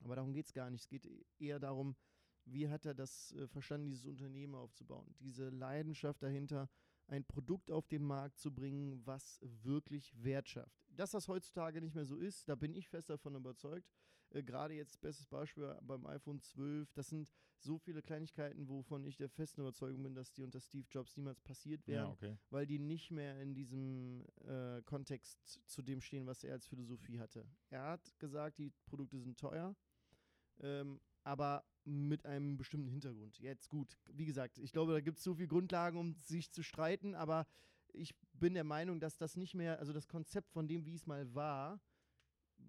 Aber 0.00 0.16
darum 0.16 0.32
geht 0.32 0.46
es 0.46 0.52
gar 0.52 0.70
nicht. 0.70 0.82
Es 0.82 0.88
geht 0.88 1.08
eher 1.38 1.58
darum, 1.58 1.96
wie 2.44 2.68
hat 2.68 2.86
er 2.86 2.94
das 2.94 3.32
äh, 3.32 3.46
verstanden, 3.48 3.88
dieses 3.88 4.06
Unternehmen 4.06 4.54
aufzubauen. 4.54 5.14
Diese 5.18 5.48
Leidenschaft 5.48 6.22
dahinter, 6.22 6.68
ein 7.08 7.24
Produkt 7.24 7.70
auf 7.70 7.86
den 7.88 8.04
Markt 8.04 8.38
zu 8.38 8.52
bringen, 8.52 9.04
was 9.04 9.40
wirklich 9.42 10.12
Wert 10.22 10.48
schafft. 10.48 10.84
Dass 10.88 11.12
das 11.12 11.28
heutzutage 11.28 11.80
nicht 11.80 11.94
mehr 11.94 12.04
so 12.04 12.16
ist, 12.16 12.48
da 12.48 12.54
bin 12.54 12.74
ich 12.74 12.88
fest 12.88 13.10
davon 13.10 13.34
überzeugt. 13.34 13.88
Äh, 14.30 14.42
Gerade 14.42 14.74
jetzt, 14.74 15.00
bestes 15.00 15.26
Beispiel 15.26 15.76
beim 15.82 16.06
iPhone 16.06 16.40
12, 16.40 16.92
das 16.92 17.08
sind 17.08 17.32
so 17.58 17.78
viele 17.78 18.02
Kleinigkeiten, 18.02 18.68
wovon 18.68 19.04
ich 19.04 19.16
der 19.16 19.28
festen 19.28 19.62
Überzeugung 19.62 20.02
bin, 20.02 20.14
dass 20.14 20.32
die 20.32 20.42
unter 20.42 20.60
Steve 20.60 20.86
Jobs 20.90 21.16
niemals 21.16 21.40
passiert 21.40 21.86
wären 21.86 22.06
Ja, 22.06 22.12
okay. 22.12 22.36
weil 22.50 22.66
die 22.66 22.78
nicht 22.78 23.10
mehr 23.10 23.40
in 23.40 23.54
diesem 23.54 24.24
äh, 24.44 24.82
Kontext 24.82 25.60
zu 25.66 25.82
dem 25.82 26.00
stehen, 26.00 26.26
was 26.26 26.44
er 26.44 26.52
als 26.52 26.66
Philosophie 26.66 27.18
hatte. 27.18 27.46
Er 27.70 27.84
hat 27.84 28.18
gesagt, 28.18 28.58
die 28.58 28.70
Produkte 28.84 29.18
sind 29.18 29.38
teuer, 29.38 29.74
ähm, 30.60 31.00
aber 31.24 31.64
mit 31.84 32.26
einem 32.26 32.56
bestimmten 32.56 32.88
Hintergrund. 32.88 33.38
Jetzt 33.38 33.68
gut, 33.68 33.96
wie 34.12 34.26
gesagt, 34.26 34.58
ich 34.58 34.72
glaube, 34.72 34.92
da 34.92 35.00
gibt 35.00 35.18
es 35.18 35.24
so 35.24 35.34
viele 35.34 35.48
Grundlagen, 35.48 35.98
um 35.98 36.14
sich 36.20 36.50
zu 36.52 36.62
streiten, 36.62 37.14
aber 37.14 37.46
ich 37.92 38.14
bin 38.32 38.54
der 38.54 38.64
Meinung, 38.64 39.00
dass 39.00 39.16
das 39.16 39.36
nicht 39.36 39.54
mehr, 39.54 39.78
also 39.78 39.92
das 39.92 40.08
Konzept 40.08 40.50
von 40.50 40.68
dem, 40.68 40.84
wie 40.84 40.94
es 40.94 41.06
mal 41.06 41.34
war, 41.34 41.80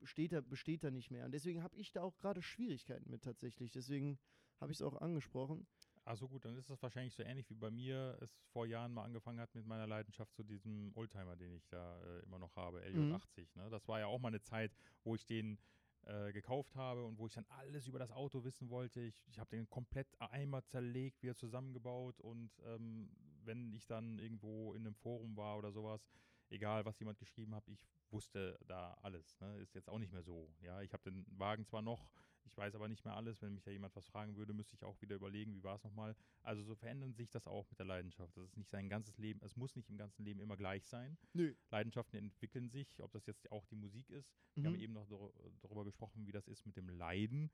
besteht 0.07 0.31
da, 0.31 0.39
besteht 0.39 0.83
da 0.85 0.89
nicht 0.89 1.11
mehr. 1.11 1.25
Und 1.25 1.33
deswegen 1.33 1.63
habe 1.63 1.75
ich 1.75 1.91
da 1.91 2.01
auch 2.01 2.17
gerade 2.17 2.41
Schwierigkeiten 2.41 3.09
mit 3.09 3.23
tatsächlich. 3.23 3.71
Deswegen 3.71 4.17
habe 4.61 4.71
ich 4.71 4.77
es 4.77 4.81
auch 4.81 4.95
angesprochen. 5.01 5.67
Ach 6.05 6.15
so 6.15 6.29
gut, 6.29 6.45
dann 6.45 6.55
ist 6.55 6.69
es 6.69 6.81
wahrscheinlich 6.81 7.13
so 7.13 7.23
ähnlich 7.23 7.49
wie 7.49 7.55
bei 7.55 7.69
mir 7.69 8.17
es 8.21 8.33
vor 8.53 8.65
Jahren 8.65 8.93
mal 8.93 9.03
angefangen 9.03 9.41
hat 9.41 9.53
mit 9.53 9.65
meiner 9.65 9.85
Leidenschaft 9.85 10.33
zu 10.33 10.43
diesem 10.43 10.93
Oldtimer, 10.95 11.35
den 11.35 11.51
ich 11.51 11.67
da 11.67 12.01
äh, 12.01 12.23
immer 12.23 12.39
noch 12.39 12.55
habe, 12.55 12.79
LJ80. 12.79 13.49
Ne? 13.55 13.69
Das 13.69 13.85
war 13.89 13.99
ja 13.99 14.07
auch 14.07 14.19
mal 14.19 14.29
eine 14.29 14.41
Zeit, 14.41 14.71
wo 15.03 15.13
ich 15.13 15.25
den 15.25 15.59
äh, 16.05 16.31
gekauft 16.31 16.73
habe 16.77 17.03
und 17.03 17.17
wo 17.17 17.27
ich 17.27 17.33
dann 17.33 17.45
alles 17.49 17.87
über 17.87 17.99
das 17.99 18.13
Auto 18.13 18.45
wissen 18.45 18.69
wollte. 18.69 19.01
Ich, 19.01 19.21
ich 19.27 19.39
habe 19.39 19.49
den 19.49 19.69
komplett 19.69 20.07
einmal 20.21 20.63
zerlegt, 20.63 21.21
wieder 21.21 21.35
zusammengebaut 21.35 22.21
und 22.21 22.51
ähm, 22.65 23.09
wenn 23.43 23.73
ich 23.73 23.85
dann 23.85 24.17
irgendwo 24.19 24.73
in 24.73 24.85
einem 24.85 24.95
Forum 24.95 25.35
war 25.35 25.57
oder 25.57 25.73
sowas, 25.73 26.07
egal 26.49 26.85
was 26.85 26.99
jemand 26.99 27.19
geschrieben 27.19 27.53
hat, 27.55 27.67
ich 27.67 27.87
wusste 28.11 28.57
da 28.67 28.93
alles. 29.01 29.39
Ne? 29.39 29.57
Ist 29.59 29.75
jetzt 29.75 29.89
auch 29.89 29.99
nicht 29.99 30.11
mehr 30.13 30.23
so. 30.23 30.53
Ja, 30.61 30.81
ich 30.81 30.93
habe 30.93 31.03
den 31.03 31.25
Wagen 31.37 31.65
zwar 31.65 31.81
noch, 31.81 32.09
ich 32.45 32.55
weiß 32.57 32.75
aber 32.75 32.87
nicht 32.87 33.03
mehr 33.03 33.15
alles. 33.15 33.41
Wenn 33.41 33.53
mich 33.53 33.63
da 33.63 33.71
jemand 33.71 33.95
was 33.95 34.07
fragen 34.07 34.35
würde, 34.35 34.53
müsste 34.53 34.75
ich 34.75 34.83
auch 34.83 34.99
wieder 35.01 35.15
überlegen, 35.15 35.53
wie 35.53 35.63
war 35.63 35.75
es 35.75 35.83
nochmal. 35.83 36.15
Also 36.43 36.63
so 36.63 36.75
verändern 36.75 37.13
sich 37.13 37.29
das 37.29 37.47
auch 37.47 37.69
mit 37.69 37.79
der 37.79 37.85
Leidenschaft. 37.85 38.35
Das 38.37 38.45
ist 38.45 38.57
nicht 38.57 38.69
sein 38.69 38.87
ganzes 38.89 39.17
Leben, 39.17 39.41
es 39.43 39.55
muss 39.55 39.75
nicht 39.75 39.89
im 39.89 39.97
ganzen 39.97 40.23
Leben 40.23 40.39
immer 40.39 40.55
gleich 40.57 40.85
sein. 40.87 41.17
Nö. 41.33 41.53
Leidenschaften 41.71 42.17
entwickeln 42.17 42.69
sich, 42.69 43.01
ob 43.01 43.11
das 43.11 43.25
jetzt 43.25 43.51
auch 43.51 43.65
die 43.65 43.75
Musik 43.75 44.09
ist. 44.09 44.33
Wir 44.55 44.63
Mhm. 44.63 44.67
haben 44.67 44.75
eben 44.79 44.93
noch 44.93 45.07
dar- 45.07 45.31
darüber 45.61 45.83
gesprochen, 45.83 46.25
wie 46.25 46.31
das 46.31 46.47
ist 46.47 46.65
mit 46.65 46.77
dem 46.77 46.89
Leiden. 46.89 47.51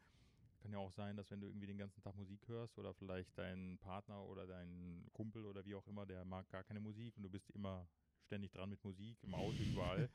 Kann 0.59 0.71
ja 0.71 0.77
auch 0.77 0.93
sein, 0.93 1.17
dass 1.17 1.29
wenn 1.29 1.41
du 1.41 1.47
irgendwie 1.47 1.67
den 1.67 1.77
ganzen 1.77 2.01
Tag 2.01 2.15
Musik 2.15 2.47
hörst 2.47 2.79
oder 2.79 2.93
vielleicht 2.93 3.37
dein 3.37 3.77
Partner 3.79 4.23
oder 4.23 4.47
dein 4.47 5.05
Kumpel 5.11 5.45
oder 5.45 5.65
wie 5.65 5.75
auch 5.75 5.85
immer, 5.87 6.05
der 6.05 6.23
mag 6.23 6.47
gar 6.49 6.63
keine 6.63 6.79
Musik 6.79 7.17
und 7.17 7.23
du 7.23 7.29
bist 7.29 7.49
immer 7.49 7.85
ständig 8.23 8.51
dran 8.51 8.69
mit 8.69 8.83
Musik, 8.83 9.17
im 9.23 9.33
Auto, 9.33 9.57
überall. 9.63 10.09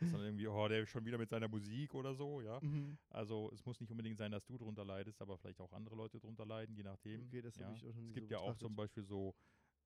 dass 0.00 0.12
dann 0.12 0.22
irgendwie, 0.22 0.46
oh, 0.46 0.68
der 0.68 0.80
ist 0.82 0.90
schon 0.90 1.04
wieder 1.04 1.18
mit 1.18 1.28
seiner 1.30 1.48
Musik 1.48 1.94
oder 1.94 2.14
so, 2.14 2.40
ja. 2.40 2.60
Mhm. 2.60 2.96
Also 3.10 3.50
es 3.52 3.64
muss 3.66 3.80
nicht 3.80 3.90
unbedingt 3.90 4.18
sein, 4.18 4.32
dass 4.32 4.46
du 4.46 4.56
drunter 4.56 4.84
leidest, 4.84 5.20
aber 5.20 5.36
vielleicht 5.38 5.60
auch 5.60 5.72
andere 5.72 5.96
Leute 5.96 6.20
drunter 6.20 6.46
leiden, 6.46 6.76
je 6.76 6.82
nachdem. 6.82 7.26
Okay, 7.26 7.42
das 7.42 7.56
ja. 7.56 7.66
habe 7.66 7.76
ich 7.76 7.84
auch 7.84 7.94
schon 7.94 8.08
Es 8.08 8.14
gibt 8.14 8.28
so 8.28 8.34
ja 8.34 8.40
auch 8.40 8.56
zum. 8.56 8.76
Beispiel 8.76 9.02
so 9.02 9.34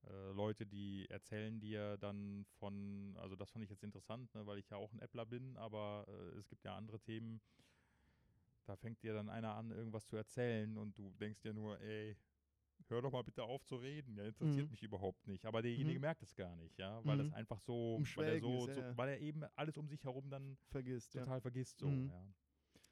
äh, 0.07 0.33
Leute, 0.33 0.66
die 0.66 1.07
erzählen 1.09 1.59
dir 1.61 1.97
dann 1.97 2.45
von, 2.59 3.16
also 3.16 3.37
das 3.37 3.50
fand 3.50 3.64
ich 3.64 3.71
jetzt 3.71 3.83
interessant, 3.83 4.35
ne, 4.35 4.47
weil 4.47 4.59
ich 4.59 4.69
ja 4.71 4.76
auch 4.76 4.93
ein 4.93 5.00
Appler 5.00 5.26
bin, 5.26 5.57
aber 5.57 6.04
äh, 6.09 6.38
es 6.38 6.49
gibt 6.49 6.64
ja 6.64 6.76
andere 6.76 7.00
Themen, 7.00 7.40
da 8.66 8.76
fängt 8.76 9.02
dir 9.02 9.14
dann 9.14 9.28
einer 9.28 9.54
an, 9.54 9.71
irgendwas 9.71 10.07
zu 10.07 10.16
erzählen 10.16 10.76
und 10.76 10.99
du 10.99 11.12
denkst 11.21 11.40
dir 11.40 11.52
nur, 11.52 11.81
ey, 11.81 12.16
hör 12.88 13.02
doch 13.02 13.12
mal 13.12 13.23
bitte 13.23 13.43
auf 13.45 13.64
zu 13.64 13.76
reden, 13.76 14.16
ja, 14.16 14.25
interessiert 14.25 14.66
Mhm. 14.66 14.71
mich 14.71 14.83
überhaupt 14.83 15.26
nicht. 15.26 15.47
Aber 15.47 15.62
derjenige 15.62 15.99
Mhm. 15.99 16.00
merkt 16.02 16.23
es 16.23 16.35
gar 16.35 16.57
nicht, 16.57 16.78
ja, 16.78 17.04
weil 17.04 17.19
das 17.19 17.28
Mhm. 17.28 17.35
einfach 17.35 17.61
so, 17.61 18.00
weil 18.14 18.28
er 18.28 18.40
so, 18.40 18.66
ist, 18.66 18.75
so 18.75 18.81
ja, 18.81 18.88
ja. 18.88 18.97
weil 18.97 19.09
er 19.11 19.21
eben 19.21 19.45
alles 19.57 19.76
um 19.76 19.88
sich 19.88 20.04
herum 20.04 20.31
dann 20.31 20.57
Vergisst, 20.71 21.14
ja. 21.14 21.25
total 21.25 21.40
vergisst, 21.40 21.78
so, 21.78 21.88
Mhm. 21.88 22.09
ja. 22.11 22.26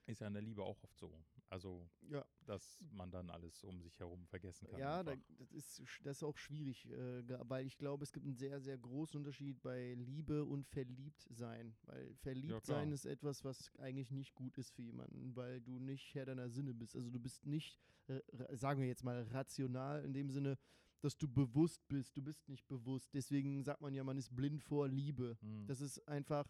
Ist 0.07 0.21
ja 0.21 0.27
in 0.27 0.35
der 0.35 0.43
Liebe 0.43 0.62
auch 0.62 0.83
oft 0.83 0.99
so. 0.99 1.11
Also, 1.49 1.89
Ja. 2.11 2.25
Dass 2.47 2.83
man 2.93 3.11
dann 3.11 3.31
alles 3.31 3.63
um 3.65 3.81
sich 3.83 3.99
herum 3.99 4.27
vergessen 4.27 4.69
kann. 4.69 4.81
Ja, 4.81 5.03
da, 5.03 5.15
das, 5.39 5.53
ist, 5.53 5.83
das 6.05 6.19
ist 6.19 6.23
auch 6.23 6.37
schwierig, 6.37 6.89
äh, 6.91 7.23
weil 7.49 7.67
ich 7.67 7.79
glaube, 7.79 8.05
es 8.05 8.13
gibt 8.13 8.27
einen 8.27 8.37
sehr, 8.37 8.61
sehr 8.61 8.79
großen 8.79 9.19
Unterschied 9.19 9.61
bei 9.63 9.95
Liebe 9.95 10.45
und 10.45 10.67
Verliebtsein. 10.67 11.75
Weil 11.85 12.15
Verliebtsein 12.17 12.85
klar. 12.85 12.95
ist 12.95 13.07
etwas, 13.07 13.45
was 13.45 13.71
eigentlich 13.79 14.11
nicht 14.11 14.35
gut 14.35 14.59
ist 14.59 14.71
für 14.71 14.83
jemanden, 14.83 15.35
weil 15.37 15.61
du 15.61 15.79
nicht 15.79 16.15
Herr 16.15 16.27
deiner 16.27 16.49
Sinne 16.49 16.75
bist. 16.75 16.97
Also 16.97 17.11
du 17.11 17.19
bist 17.19 17.47
nicht, 17.47 17.79
äh, 18.09 18.21
sagen 18.57 18.81
wir 18.81 18.89
jetzt 18.89 19.05
mal, 19.05 19.23
rational 19.31 20.05
in 20.05 20.13
dem 20.13 20.31
Sinne, 20.31 20.59
dass 21.01 21.19
du 21.19 21.29
bewusst 21.29 21.87
bist. 21.89 22.17
Du 22.17 22.23
bist 22.23 22.49
nicht 22.49 22.67
bewusst. 22.69 23.13
Deswegen 23.13 23.63
sagt 23.63 23.81
man 23.81 23.93
ja, 23.95 24.05
man 24.05 24.17
ist 24.17 24.35
blind 24.35 24.63
vor 24.63 24.89
Liebe. 24.89 25.37
Mhm. 25.41 25.67
Das 25.67 25.81
ist 25.81 26.07
einfach, 26.09 26.49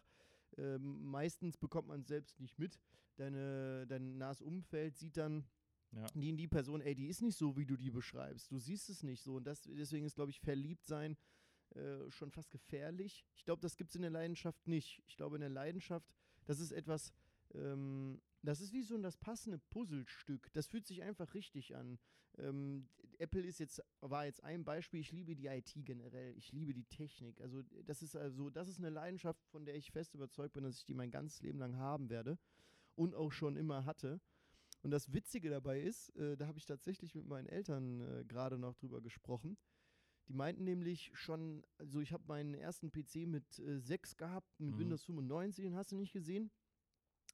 ähm, 0.57 1.03
meistens 1.03 1.57
bekommt 1.57 1.87
man 1.87 2.01
es 2.01 2.07
selbst 2.07 2.39
nicht 2.39 2.57
mit. 2.59 2.79
Deine, 3.15 3.85
dein 3.87 4.17
nahes 4.17 4.41
Umfeld 4.41 4.97
sieht 4.97 5.17
dann, 5.17 5.45
ja. 5.95 6.05
die 6.15 6.35
die 6.35 6.47
Person, 6.47 6.81
ey, 6.81 6.95
die 6.95 7.07
ist 7.07 7.21
nicht 7.21 7.37
so, 7.37 7.55
wie 7.57 7.65
du 7.65 7.77
die 7.77 7.91
beschreibst. 7.91 8.51
Du 8.51 8.59
siehst 8.59 8.89
es 8.89 9.03
nicht 9.03 9.21
so. 9.21 9.35
Und 9.35 9.45
das, 9.45 9.61
deswegen 9.63 10.05
ist, 10.05 10.15
glaube 10.15 10.31
ich, 10.31 10.39
verliebt 10.39 10.85
sein 10.85 11.17
äh, 11.75 12.09
schon 12.11 12.31
fast 12.31 12.51
gefährlich. 12.51 13.25
Ich 13.35 13.45
glaube, 13.45 13.61
das 13.61 13.77
gibt 13.77 13.89
es 13.89 13.95
in 13.95 14.01
der 14.01 14.11
Leidenschaft 14.11 14.67
nicht. 14.67 15.01
Ich 15.07 15.15
glaube, 15.17 15.37
in 15.37 15.41
der 15.41 15.49
Leidenschaft, 15.49 16.13
das 16.45 16.59
ist 16.59 16.71
etwas, 16.71 17.11
ähm, 17.53 18.21
das 18.41 18.61
ist 18.61 18.73
wie 18.73 18.83
so 18.83 18.97
das 18.97 19.17
passende 19.17 19.57
Puzzlestück. 19.57 20.51
Das 20.53 20.67
fühlt 20.67 20.85
sich 20.85 21.01
einfach 21.01 21.33
richtig 21.33 21.75
an. 21.75 21.97
Ähm, 22.37 22.89
Apple 23.19 23.41
ist 23.41 23.59
jetzt, 23.59 23.81
war 24.01 24.25
jetzt 24.25 24.43
ein 24.43 24.63
Beispiel. 24.63 24.99
Ich 24.99 25.11
liebe 25.11 25.35
die 25.35 25.47
IT 25.47 25.73
generell. 25.75 26.35
Ich 26.37 26.51
liebe 26.51 26.73
die 26.73 26.85
Technik. 26.85 27.39
Also 27.41 27.63
das 27.85 28.01
ist 28.01 28.15
also, 28.15 28.49
das 28.49 28.67
ist 28.67 28.79
eine 28.79 28.89
Leidenschaft, 28.89 29.43
von 29.47 29.65
der 29.65 29.75
ich 29.75 29.91
fest 29.91 30.13
überzeugt 30.13 30.53
bin, 30.53 30.63
dass 30.63 30.77
ich 30.77 30.85
die 30.85 30.93
mein 30.95 31.11
ganzes 31.11 31.41
Leben 31.41 31.59
lang 31.59 31.77
haben 31.77 32.09
werde 32.09 32.37
und 32.95 33.15
auch 33.15 33.31
schon 33.31 33.55
immer 33.55 33.85
hatte. 33.85 34.19
Und 34.83 34.91
das 34.91 35.13
Witzige 35.13 35.49
dabei 35.49 35.81
ist, 35.81 36.09
äh, 36.17 36.35
da 36.35 36.45
habe 36.47 36.57
ich 36.57 36.65
tatsächlich 36.65 37.15
mit 37.15 37.25
meinen 37.25 37.47
Eltern 37.47 38.01
äh, 38.01 38.25
gerade 38.25 38.57
noch 38.57 38.75
drüber 38.75 39.01
gesprochen. 39.01 39.57
Die 40.27 40.33
meinten 40.33 40.63
nämlich 40.65 41.11
schon, 41.13 41.65
also 41.77 41.99
ich 41.99 42.13
habe 42.13 42.23
meinen 42.27 42.53
ersten 42.53 42.91
PC 42.91 43.27
mit 43.27 43.59
äh, 43.59 43.79
6 43.79 44.17
gehabt, 44.17 44.59
mit 44.59 44.75
Mhm. 44.75 44.79
Windows 44.79 45.03
95, 45.05 45.63
den 45.63 45.75
hast 45.75 45.91
du 45.91 45.95
nicht 45.97 46.13
gesehen. 46.13 46.51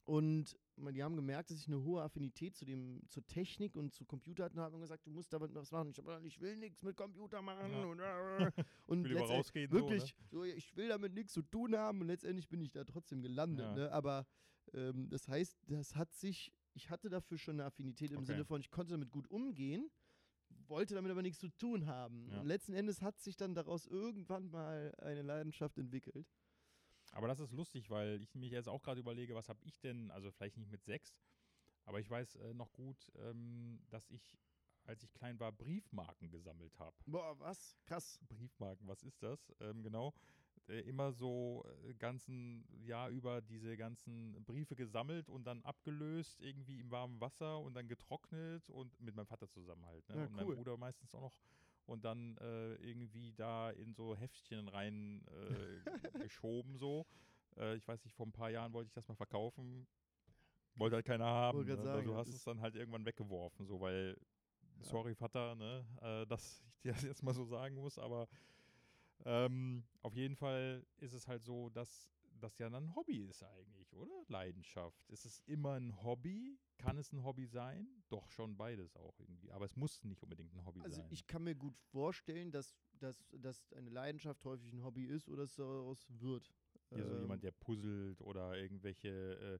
Und 0.05 0.57
die 0.75 1.03
haben 1.03 1.15
gemerkt, 1.15 1.51
dass 1.51 1.59
ich 1.59 1.67
eine 1.67 1.83
hohe 1.83 2.01
Affinität 2.01 2.55
zu 2.55 2.65
dem, 2.65 3.01
zur 3.09 3.25
Technik 3.27 3.75
und 3.75 3.93
zu 3.93 4.05
Computer 4.05 4.45
hatte 4.45 4.55
und 4.55 4.63
haben 4.63 4.79
gesagt, 4.79 5.05
du 5.05 5.11
musst 5.11 5.31
damit 5.33 5.53
was 5.53 5.71
machen. 5.71 5.89
Ich, 5.89 5.97
hab 5.97 6.05
gesagt, 6.05 6.25
ich 6.25 6.39
will 6.39 6.55
nichts 6.55 6.81
mit 6.81 6.95
Computer 6.95 7.41
machen. 7.41 7.71
Ja. 7.71 7.83
Und, 7.83 7.99
äh, 7.99 8.51
und 8.87 9.03
will 9.03 9.17
rausgehen, 9.17 9.69
so, 9.69 9.75
ne? 9.75 9.81
wirklich, 9.81 10.15
so, 10.31 10.43
ich 10.43 10.75
will 10.75 10.87
damit 10.87 11.13
nichts 11.13 11.33
zu 11.33 11.41
tun 11.43 11.75
haben 11.75 12.01
und 12.01 12.07
letztendlich 12.07 12.47
bin 12.47 12.61
ich 12.61 12.71
da 12.71 12.83
trotzdem 12.85 13.21
gelandet. 13.21 13.65
Ja. 13.65 13.75
Ne? 13.75 13.91
Aber 13.91 14.25
ähm, 14.73 15.09
das 15.09 15.27
heißt, 15.27 15.59
das 15.67 15.95
hat 15.95 16.13
sich, 16.13 16.51
ich 16.79 16.89
hatte 16.89 17.09
dafür 17.09 17.37
schon 17.37 17.55
eine 17.55 17.65
Affinität 17.65 18.11
im 18.11 18.19
Okay. 18.19 18.27
Sinne 18.27 18.45
von, 18.45 18.61
ich 18.61 18.71
konnte 18.71 18.93
damit 18.93 19.11
gut 19.11 19.27
umgehen, 19.29 19.91
wollte 20.67 20.95
damit 20.95 21.11
aber 21.11 21.21
nichts 21.21 21.39
zu 21.39 21.49
tun 21.49 21.85
haben. 21.87 22.29
Ja. 22.31 22.39
Und 22.39 22.47
letzten 22.47 22.73
Endes 22.73 23.01
hat 23.01 23.19
sich 23.19 23.35
dann 23.35 23.53
daraus 23.53 23.85
irgendwann 23.85 24.49
mal 24.49 24.95
eine 24.99 25.21
Leidenschaft 25.21 25.77
entwickelt. 25.77 26.25
Aber 27.11 27.27
das 27.27 27.39
ist 27.39 27.51
lustig, 27.51 27.89
weil 27.89 28.21
ich 28.21 28.33
mich 28.35 28.51
jetzt 28.51 28.69
auch 28.69 28.81
gerade 28.81 29.01
überlege, 29.01 29.35
was 29.35 29.49
habe 29.49 29.59
ich 29.63 29.79
denn, 29.81 30.09
also 30.11 30.31
vielleicht 30.31 30.57
nicht 30.57 30.71
mit 30.71 30.83
sechs, 30.85 31.17
aber 31.85 31.99
ich 31.99 32.09
weiß 32.09 32.35
äh, 32.35 32.53
noch 32.53 32.71
gut, 32.71 33.11
ähm, 33.15 33.81
dass 33.89 34.09
ich, 34.09 34.37
als 34.83 35.03
ich 35.03 35.11
klein 35.13 35.39
war, 35.39 35.51
Briefmarken 35.51 36.29
gesammelt 36.29 36.77
habe. 36.79 36.95
Boah, 37.07 37.37
was? 37.39 37.75
Krass. 37.85 38.19
Briefmarken, 38.29 38.87
was 38.87 39.03
ist 39.03 39.21
das? 39.21 39.53
Ähm, 39.59 39.83
genau. 39.83 40.13
Äh, 40.69 40.81
immer 40.81 41.11
so 41.11 41.65
äh, 41.87 41.93
ganzen 41.95 42.63
Jahr 42.85 43.09
über 43.09 43.41
diese 43.41 43.75
ganzen 43.75 44.43
Briefe 44.45 44.75
gesammelt 44.75 45.29
und 45.29 45.45
dann 45.45 45.63
abgelöst, 45.63 46.39
irgendwie 46.41 46.79
im 46.79 46.91
warmen 46.91 47.19
Wasser 47.19 47.59
und 47.59 47.73
dann 47.73 47.87
getrocknet 47.87 48.69
und 48.69 48.99
mit 49.01 49.15
meinem 49.15 49.25
Vater 49.25 49.47
zusammen 49.47 49.85
halt. 49.85 50.07
Ne? 50.09 50.15
Ja, 50.15 50.23
und 50.25 50.29
cool. 50.31 50.45
meinem 50.45 50.55
Bruder 50.57 50.77
meistens 50.77 51.13
auch 51.15 51.21
noch. 51.21 51.39
Und 51.85 52.05
dann 52.05 52.37
äh, 52.37 52.75
irgendwie 52.75 53.33
da 53.33 53.71
in 53.71 53.95
so 53.95 54.15
Heftchen 54.15 54.67
rein 54.67 55.25
äh, 55.27 56.19
geschoben 56.19 56.77
so. 56.77 57.05
Ich 57.75 57.85
weiß 57.85 58.05
nicht, 58.05 58.13
vor 58.13 58.25
ein 58.25 58.31
paar 58.31 58.51
Jahren 58.51 58.71
wollte 58.71 58.87
ich 58.87 58.93
das 58.93 59.07
mal 59.09 59.15
verkaufen. 59.15 59.85
Wollte 60.75 60.95
halt 60.95 61.05
keiner 61.05 61.25
haben. 61.25 61.57
Ne? 61.57 61.65
grad 61.65 61.83
sagen, 61.83 62.05
du 62.05 62.11
das 62.11 62.27
hast 62.27 62.35
es 62.35 62.43
dann 62.43 62.61
halt 62.61 62.75
irgendwann 62.75 63.05
weggeworfen, 63.05 63.65
so 63.65 63.81
weil, 63.81 64.15
sorry 64.79 65.13
Vater, 65.13 65.55
ne, 65.55 65.85
äh, 66.01 66.25
dass 66.27 66.63
ich 66.69 66.79
dir 66.79 66.93
das 66.93 67.01
jetzt 67.01 67.23
mal 67.23 67.33
so 67.33 67.43
sagen 67.43 67.75
muss, 67.75 67.99
aber 67.99 68.29
ähm, 69.25 69.83
auf 70.01 70.15
jeden 70.15 70.35
Fall 70.35 70.85
ist 70.97 71.13
es 71.13 71.27
halt 71.27 71.43
so, 71.43 71.69
dass 71.69 72.09
das 72.39 72.57
ja 72.57 72.69
dann 72.69 72.85
ein 72.85 72.95
Hobby 72.95 73.17
ist 73.25 73.43
eigentlich, 73.43 73.93
oder? 73.93 74.23
Leidenschaft. 74.27 75.03
Ist 75.09 75.25
es 75.25 75.39
immer 75.41 75.73
ein 75.73 76.01
Hobby? 76.03 76.57
Kann 76.77 76.97
es 76.97 77.11
ein 77.11 77.23
Hobby 77.23 77.45
sein? 77.45 77.87
Doch 78.07 78.29
schon 78.29 78.55
beides 78.55 78.95
auch 78.95 79.19
irgendwie. 79.19 79.51
Aber 79.51 79.65
es 79.65 79.75
muss 79.75 80.01
nicht 80.05 80.23
unbedingt 80.23 80.53
ein 80.53 80.65
Hobby 80.65 80.79
Also 80.81 81.01
sein. 81.01 81.07
ich 81.11 81.27
kann 81.27 81.43
mir 81.43 81.55
gut 81.55 81.77
vorstellen, 81.91 82.51
dass, 82.51 82.73
dass, 82.99 83.25
dass 83.33 83.73
eine 83.73 83.89
Leidenschaft 83.89 84.45
häufig 84.45 84.71
ein 84.71 84.83
Hobby 84.83 85.03
ist 85.05 85.27
oder 85.27 85.43
es 85.43 85.55
daraus 85.55 86.07
wird. 86.09 86.49
Hier 86.91 87.05
so 87.05 87.13
Ähm, 87.13 87.21
jemand, 87.21 87.43
der 87.43 87.51
puzzelt 87.51 88.21
oder 88.21 88.55
irgendwelche 88.57 89.09
äh, 89.09 89.59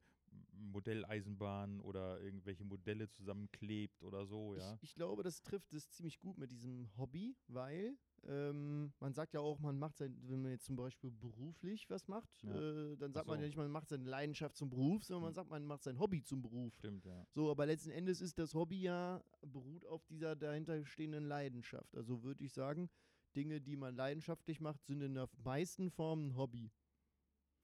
Modelleisenbahnen 0.51 1.79
oder 1.81 2.19
irgendwelche 2.21 2.63
Modelle 2.63 3.09
zusammenklebt 3.09 4.03
oder 4.03 4.25
so, 4.25 4.55
ja. 4.55 4.73
Ich, 4.75 4.89
ich 4.89 4.95
glaube, 4.95 5.23
das 5.23 5.41
trifft 5.41 5.73
es 5.73 5.89
ziemlich 5.89 6.19
gut 6.19 6.37
mit 6.37 6.51
diesem 6.51 6.89
Hobby, 6.97 7.35
weil 7.47 7.97
ähm, 8.23 8.91
man 8.99 9.13
sagt 9.13 9.33
ja 9.33 9.39
auch, 9.39 9.59
man 9.59 9.77
macht 9.79 9.97
sein, 9.97 10.15
wenn 10.27 10.41
man 10.41 10.51
jetzt 10.51 10.65
zum 10.65 10.75
Beispiel 10.75 11.09
beruflich 11.11 11.89
was 11.89 12.07
macht, 12.07 12.43
Ja. 12.43 12.51
äh, 12.59 12.97
dann 12.97 13.13
sagt 13.13 13.25
Ach 13.25 13.29
man 13.31 13.37
so. 13.37 13.41
ja 13.43 13.47
nicht, 13.47 13.57
man 13.57 13.71
macht 13.71 13.89
seine 13.89 14.03
Leidenschaft 14.03 14.55
zum 14.57 14.69
Beruf, 14.69 15.03
sondern 15.03 15.23
man 15.23 15.29
Hm. 15.31 15.35
sagt, 15.35 15.49
man 15.49 15.65
macht 15.65 15.83
sein 15.83 15.99
Hobby 15.99 16.21
zum 16.23 16.41
Beruf. 16.41 16.73
Stimmt, 16.77 17.05
ja. 17.05 17.25
So, 17.33 17.49
aber 17.49 17.65
letzten 17.65 17.91
Endes 17.91 18.21
ist 18.21 18.37
das 18.37 18.53
Hobby 18.53 18.81
ja, 18.81 19.23
beruht 19.41 19.85
auf 19.85 20.05
dieser 20.05 20.35
dahinterstehenden 20.35 21.23
Leidenschaft. 21.25 21.95
Also 21.95 22.21
würde 22.23 22.43
ich 22.43 22.51
sagen, 22.53 22.89
Dinge, 23.35 23.61
die 23.61 23.75
man 23.75 23.95
leidenschaftlich 23.95 24.59
macht, 24.59 24.83
sind 24.85 25.01
in 25.01 25.13
der 25.13 25.29
meisten 25.43 25.89
Formen 25.91 26.29
ein 26.29 26.35
Hobby. 26.35 26.71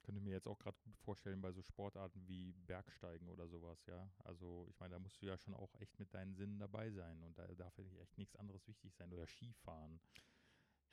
Könnte 0.06 0.22
mir 0.22 0.34
jetzt 0.34 0.48
auch 0.48 0.60
gerade 0.60 0.78
gut 0.84 0.96
vorstellen 1.00 1.42
bei 1.42 1.52
so 1.52 1.64
Sportarten 1.64 2.28
wie 2.28 2.54
Bergsteigen 2.68 3.28
oder 3.28 3.48
sowas, 3.48 3.84
ja. 3.88 4.08
Also 4.24 4.68
ich 4.70 4.80
meine, 4.80 4.94
da 4.94 5.00
musst 5.00 5.20
du 5.20 5.26
ja 5.26 5.36
schon 5.36 5.56
auch 5.56 5.74
echt 5.80 5.98
mit 5.98 6.14
deinen 6.14 6.36
Sinnen 6.36 6.60
dabei 6.60 6.92
sein 6.92 7.24
und 7.24 7.36
da 7.40 7.48
darf 7.56 7.76
ja 7.80 7.84
echt 8.02 8.16
nichts 8.20 8.36
anderes 8.36 8.68
wichtig 8.68 8.94
sein 8.94 9.12
oder 9.12 9.26
Skifahren. 9.26 10.00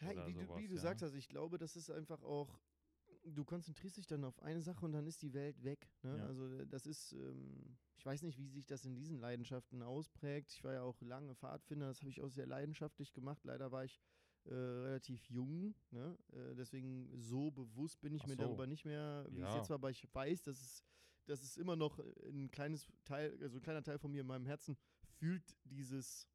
Ja, 0.00 0.12
Oder 0.12 0.26
wie, 0.28 0.32
du, 0.32 0.40
sowas, 0.40 0.62
wie 0.62 0.68
du 0.68 0.74
ja. 0.74 0.80
sagst, 0.80 1.02
also 1.02 1.16
ich 1.16 1.28
glaube, 1.28 1.58
das 1.58 1.76
ist 1.76 1.90
einfach 1.90 2.22
auch, 2.22 2.58
du 3.24 3.44
konzentrierst 3.44 3.98
dich 3.98 4.06
dann 4.06 4.24
auf 4.24 4.40
eine 4.42 4.62
Sache 4.62 4.84
und 4.84 4.92
dann 4.92 5.06
ist 5.06 5.20
die 5.20 5.34
Welt 5.34 5.62
weg. 5.62 5.90
Ne? 6.02 6.16
Ja. 6.16 6.26
Also 6.26 6.46
äh, 6.46 6.66
das 6.66 6.86
ist, 6.86 7.12
ähm, 7.12 7.76
ich 7.96 8.06
weiß 8.06 8.22
nicht, 8.22 8.38
wie 8.38 8.48
sich 8.48 8.64
das 8.64 8.86
in 8.86 8.94
diesen 8.94 9.18
Leidenschaften 9.18 9.82
ausprägt. 9.82 10.52
Ich 10.52 10.64
war 10.64 10.72
ja 10.72 10.82
auch 10.82 11.00
lange 11.02 11.34
Pfadfinder, 11.34 11.88
das 11.88 12.00
habe 12.00 12.08
ich 12.08 12.22
auch 12.22 12.30
sehr 12.30 12.46
leidenschaftlich 12.46 13.12
gemacht. 13.12 13.44
Leider 13.44 13.70
war 13.72 13.84
ich 13.84 14.00
äh, 14.46 14.54
relativ 14.54 15.24
jung, 15.30 15.74
ne? 15.90 16.16
äh, 16.32 16.54
deswegen 16.54 17.08
so 17.16 17.50
bewusst 17.50 18.00
bin 18.00 18.12
ich 18.14 18.22
Ach 18.22 18.26
mir 18.28 18.36
so. 18.36 18.42
darüber 18.42 18.66
nicht 18.66 18.84
mehr, 18.84 19.26
wie 19.30 19.40
es 19.42 19.48
Ja. 19.48 19.56
jetzt 19.58 19.70
war, 19.70 19.74
aber 19.76 19.90
ich 19.90 20.06
weiß, 20.12 20.42
dass 20.42 20.60
es, 20.60 20.82
dass 21.26 21.42
es 21.42 21.56
immer 21.56 21.76
noch 21.76 21.98
ein 22.28 22.50
kleines 22.50 22.86
Teil, 23.04 23.36
also 23.40 23.58
ein 23.58 23.62
kleiner 23.62 23.82
Teil 23.82 23.98
von 23.98 24.10
mir 24.10 24.22
in 24.22 24.26
meinem 24.26 24.46
Herzen 24.46 24.76
fühlt 25.18 25.56
dieses 25.64 26.28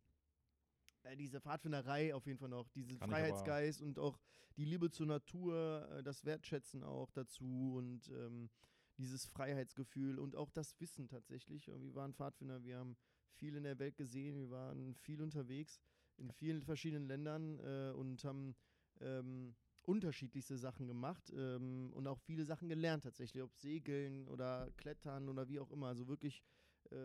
äh, 1.04 1.16
diese 1.16 1.40
Pfadfinderei 1.42 2.14
auf 2.16 2.26
jeden 2.26 2.40
Fall 2.40 2.50
noch, 2.50 2.70
diesen 2.70 2.98
Kann 3.00 3.10
Freiheitsgeist 3.10 3.82
und 3.82 4.00
auch 4.00 4.18
die 4.58 4.66
Liebe 4.66 4.90
zur 4.90 5.06
Natur, 5.06 5.88
äh, 5.92 6.04
das 6.04 6.26
Wertschätzen 6.26 6.84
auch 6.84 7.12
dazu 7.12 7.76
und 7.76 8.08
ähm, 8.10 8.50
dieses 8.98 9.26
Freiheitsgefühl 9.26 10.18
und 10.18 10.36
auch 10.36 10.50
das 10.50 10.80
Wissen 10.80 11.08
tatsächlich. 11.08 11.68
Äh, 11.68 11.82
Wir 11.82 11.94
waren 11.96 12.14
Pfadfinder, 12.14 12.64
wir 12.64 12.78
haben 12.78 12.98
viel 13.36 13.56
in 13.56 13.64
der 13.64 13.78
Welt 13.80 13.96
gesehen, 13.98 14.36
wir 14.38 14.50
waren 14.50 14.96
viel 14.96 15.22
unterwegs 15.22 15.80
in 16.18 16.32
vielen 16.32 16.62
verschiedenen 16.62 17.08
Ländern 17.08 17.60
äh, 17.60 17.92
und 17.94 18.24
haben 18.24 18.56
ähm, 19.00 19.56
unterschiedlichste 19.84 20.58
Sachen 20.58 20.88
gemacht 20.88 21.32
ähm, 21.36 21.92
und 21.94 22.08
auch 22.08 22.20
viele 22.20 22.44
Sachen 22.44 22.68
gelernt 22.68 23.04
tatsächlich, 23.04 23.42
ob 23.42 23.56
Segeln 23.56 24.28
oder 24.28 24.70
Klettern 24.76 25.30
oder 25.30 25.48
wie 25.48 25.60
auch 25.60 25.72
immer. 25.72 25.88
Also 25.88 26.08
wirklich, 26.08 26.44
äh, 26.92 26.96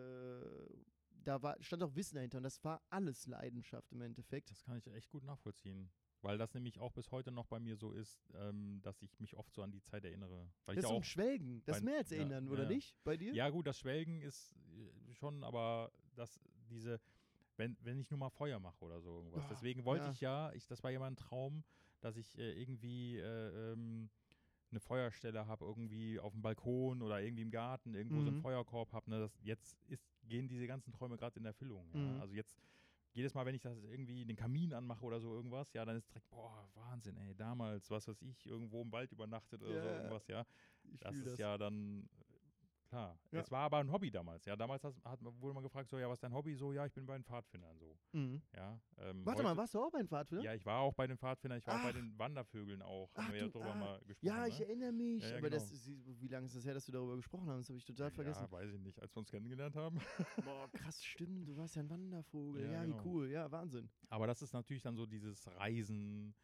da 1.11 1.41
war, 1.43 1.57
stand 1.63 1.83
auch 1.85 1.95
Wissen 1.95 2.17
dahinter 2.17 2.39
und 2.39 2.45
das 2.45 2.63
war 2.65 2.83
alles 2.91 3.27
Leidenschaft 3.27 3.93
im 3.93 4.01
Endeffekt. 4.01 4.51
Das 4.51 4.65
kann 4.65 4.77
ich 4.77 4.87
echt 4.89 5.11
gut 5.11 5.23
nachvollziehen. 5.23 5.93
Weil 6.23 6.39
das 6.39 6.55
nämlich 6.55 6.79
auch 6.79 6.93
bis 6.93 7.11
heute 7.11 7.33
noch 7.33 7.47
bei 7.47 7.59
mir 7.59 7.77
so 7.77 7.91
ist, 7.91 8.31
ähm, 8.35 8.81
dass 8.83 9.03
ich 9.03 9.19
mich 9.19 9.37
oft 9.37 9.53
so 9.53 9.63
an 9.63 9.73
die 9.73 9.83
Zeit 9.83 10.05
erinnere. 10.05 10.49
Weil 10.65 10.77
Das 10.77 10.85
ist 10.85 10.91
ja 10.91 10.95
auch 10.95 11.01
ein 11.01 11.05
Schwelgen, 11.05 11.63
das 11.65 11.83
mehr 11.83 11.99
als 11.99 12.13
erinnern, 12.13 12.47
ja, 12.47 12.53
oder 12.53 12.63
ja. 12.63 12.69
nicht? 12.69 12.97
Bei 13.03 13.17
dir? 13.17 13.35
Ja, 13.35 13.51
gut, 13.51 13.67
das 13.67 13.79
Schwelgen 13.81 14.23
ist 14.23 14.53
äh, 14.53 15.15
schon, 15.15 15.43
aber 15.43 15.93
das, 16.15 16.41
diese, 16.71 17.01
wenn, 17.57 17.77
wenn 17.83 17.99
ich 17.99 18.11
nur 18.11 18.19
mal 18.19 18.31
Feuer 18.31 18.59
mache 18.61 18.85
oder 18.85 19.01
so 19.01 19.17
irgendwas. 19.17 19.47
Deswegen 19.49 19.85
wollte 19.85 20.07
ja. 20.07 20.13
ich 20.13 20.21
ja, 20.21 20.53
ich, 20.53 20.67
das 20.67 20.83
war 20.83 20.91
ja 20.91 20.99
mal 20.99 21.09
ein 21.09 21.17
Traum, 21.17 21.65
dass 22.01 22.17
ich 22.17 22.37
äh, 22.39 22.53
irgendwie 22.61 23.19
äh, 23.19 23.73
ähm, 23.73 24.11
eine 24.71 24.81
Feuerstelle 24.81 25.47
habe, 25.47 25.65
irgendwie 25.65 26.19
auf 26.19 26.33
dem 26.33 26.43
Balkon 26.43 27.03
oder 27.03 27.21
irgendwie 27.21 27.43
im 27.43 27.51
Garten, 27.51 27.95
irgendwo 27.95 28.21
so 28.23 28.29
einen 28.29 28.37
Mhm. 28.37 28.43
Feuerkorb 28.43 28.93
habe. 28.93 29.11
Ne, 29.11 29.21
das, 29.21 29.39
jetzt 29.43 29.85
ist, 29.89 30.09
gehen 30.29 30.49
diese 30.49 30.67
ganzen 30.67 30.93
Träume 30.93 31.17
gerade 31.17 31.39
in 31.39 31.45
Erfüllung. 31.45 31.87
Ja? 31.93 32.17
Mhm. 32.17 32.21
Also 32.21 32.35
jetzt, 32.35 32.59
jedes 33.13 33.35
Mal, 33.35 33.45
wenn 33.45 33.55
ich 33.55 33.61
das 33.61 33.77
irgendwie 33.85 34.25
den 34.25 34.37
Kamin 34.37 34.73
anmache 34.73 35.05
oder 35.05 35.21
so 35.21 35.35
irgendwas, 35.35 35.73
ja, 35.75 35.85
dann 35.85 35.97
ist 35.97 36.09
direkt, 36.09 36.31
boah, 36.31 36.67
Wahnsinn, 36.75 37.17
ey, 37.19 37.35
damals, 37.35 37.91
was 37.91 38.09
weiß 38.09 38.23
ich, 38.23 38.47
irgendwo 38.47 38.81
im 38.81 38.91
Wald 38.91 39.13
übernachtet 39.13 39.61
oder 39.63 39.79
so 39.79 39.87
Ja, 39.87 39.97
irgendwas, 39.97 40.27
ja. 40.29 40.47
ich 40.85 41.01
Das 41.01 41.17
ist 41.19 41.39
ja 41.39 41.59
dann 41.59 42.09
klar. 42.93 43.19
Ja. 43.31 43.41
Es 43.41 43.51
war 43.51 43.61
aber 43.61 43.79
ein 43.79 43.91
Hobby 43.91 44.11
damals. 44.11 44.45
Ja, 44.45 44.55
damals 44.55 44.85
hat, 44.85 44.95
hat, 45.05 45.23
man- 45.23 45.41
wurde 45.41 45.55
man 45.55 45.63
gefragt, 45.63 45.89
so 45.89 45.99
ja, 45.99 46.09
was 46.09 46.15
ist 46.17 46.23
dein 46.25 46.35
Hobby? 46.35 46.55
So 46.55 46.73
ja, 46.73 46.85
ich 46.85 46.93
bin 46.93 47.07
bei 47.07 47.15
den 47.17 47.25
Pfadfindern 47.25 47.79
so. 47.79 47.97
Mhm. 48.13 48.43
Ja. 48.55 48.79
Ähm, 48.99 49.25
Warte 49.25 49.39
heute- 49.39 49.49
mal, 49.49 49.57
warst 49.57 49.75
du 49.75 49.81
auch 49.83 49.91
bei 49.91 49.99
den 49.99 50.09
Pfadfindern? 50.09 50.45
Ja, 50.45 50.55
ich 50.55 50.67
war 50.67 50.81
auch 50.81 50.93
bei 50.93 51.07
den 51.07 51.17
Pfadfindern. 51.17 51.59
Ich 51.59 51.67
war 51.67 51.79
auch 51.79 51.83
bei 51.85 51.89
Ach. 51.91 51.95
den 51.95 52.19
Wandervögeln 52.19 52.83
auch. 52.83 53.09
Haben 53.15 53.27
Ach 53.29 53.33
wir 53.33 53.39
ja 53.39 53.45
du, 53.47 53.51
drüber 53.53 53.73
ah. 53.73 53.75
mal 53.75 54.01
gesprochen. 54.07 54.27
Ja, 54.27 54.47
ich 54.47 54.59
ne? 54.59 54.67
erinnere 54.67 54.93
mich. 54.93 55.23
Ja, 55.23 55.31
ja, 55.31 55.39
aber 55.39 55.51
das 55.51 55.71
genau. 55.71 55.97
ist, 55.97 56.21
wie 56.21 56.29
lange 56.29 56.47
ist 56.47 56.57
das 56.57 56.65
her, 56.67 56.75
dass 56.75 56.87
wir 56.87 56.93
darüber 56.93 57.17
gesprochen 57.17 57.49
haben? 57.49 57.59
Das 57.59 57.69
habe 57.69 57.79
ich 57.79 57.85
total 57.87 58.11
vergessen. 58.11 58.45
Ja, 58.45 58.53
weiß 58.53 58.73
ich 58.75 58.81
nicht. 58.81 59.01
Als 59.01 59.15
wir 59.15 59.21
uns 59.21 59.31
kennengelernt 59.31 59.75
haben. 59.75 59.99
Boah, 60.45 60.69
krass, 60.73 61.03
stimmt. 61.03 61.49
Du 61.49 61.57
warst 61.57 61.75
ja 61.77 61.83
ein 61.83 61.89
Wandervogel. 61.91 62.65
Ja, 62.67 62.73
Ja, 62.73 62.85
genau. 62.85 63.03
wie 63.03 63.09
cool. 63.09 63.31
Ja, 63.31 63.51
Wahnsinn. 63.51 63.89
Aber 64.09 64.27
das 64.27 64.43
ist 64.43 64.53
natürlich 64.53 64.83
dann 64.83 64.97
so 64.97 65.07
dieses 65.07 65.47
Reisen, 65.57 66.35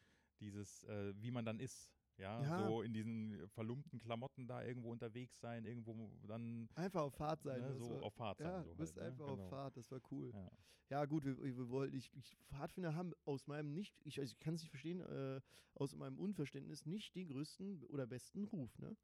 dieses, 0.41 0.85
äh, 0.85 1.13
wie 1.21 1.31
man 1.31 1.45
dann 1.45 1.61
ist. 1.61 1.91
Ja, 2.19 2.43
Ja. 2.43 2.67
so 2.67 2.83
in 2.83 2.93
diesen 2.93 3.49
verlumpten 3.49 3.99
Klamotten 4.01 4.47
da 4.49 4.63
irgendwo 4.65 4.91
unterwegs 4.91 5.39
sein, 5.41 5.65
irgendwo 5.65 6.11
dann 6.27 6.69
Einfach 6.75 7.03
auf 7.03 7.15
Fahrt 7.15 7.43
sein. 7.43 7.61
ne, 7.61 7.75
so 7.79 7.91
war- 7.91 8.03
auf 8.03 8.15
Fahrt 8.15 8.39
sein. 8.39 8.47
ja, 8.49 8.63
so 8.65 8.71
du 8.71 8.77
bist 8.77 8.97
halt, 8.97 9.05
ne? 9.05 9.13
einfach 9.13 9.27
genau. 9.31 9.43
auf 9.45 9.49
Fahrt. 9.51 9.77
Das 9.77 9.91
war 9.91 10.01
cool. 10.11 10.31
Ja. 10.35 10.51
Ja, 10.91 11.05
gut, 11.05 11.25
wir, 11.25 11.37
wir 11.43 11.69
wollten, 11.69 11.95
ich, 11.97 12.11
ich, 12.15 12.37
Pfadfinder 12.49 12.95
haben 12.95 13.13
aus 13.27 13.47
meinem 13.47 13.73
nicht, 13.75 13.95
ich, 14.05 14.19
also 14.19 14.33
ich 14.33 14.39
kann 14.41 14.55
es 14.55 14.63
nicht 14.63 14.71
verstehen, 14.71 15.01
äh, 15.01 15.41
aus 15.75 15.95
meinem 15.95 16.19
Unverständnis 16.19 16.87
nicht 16.87 17.15
den 17.15 17.29
größten 17.29 17.85
oder 17.85 18.07
besten 18.07 18.45
Ruf, 18.45 18.77
ne? 18.79 18.97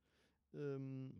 Ähm, 0.55 1.13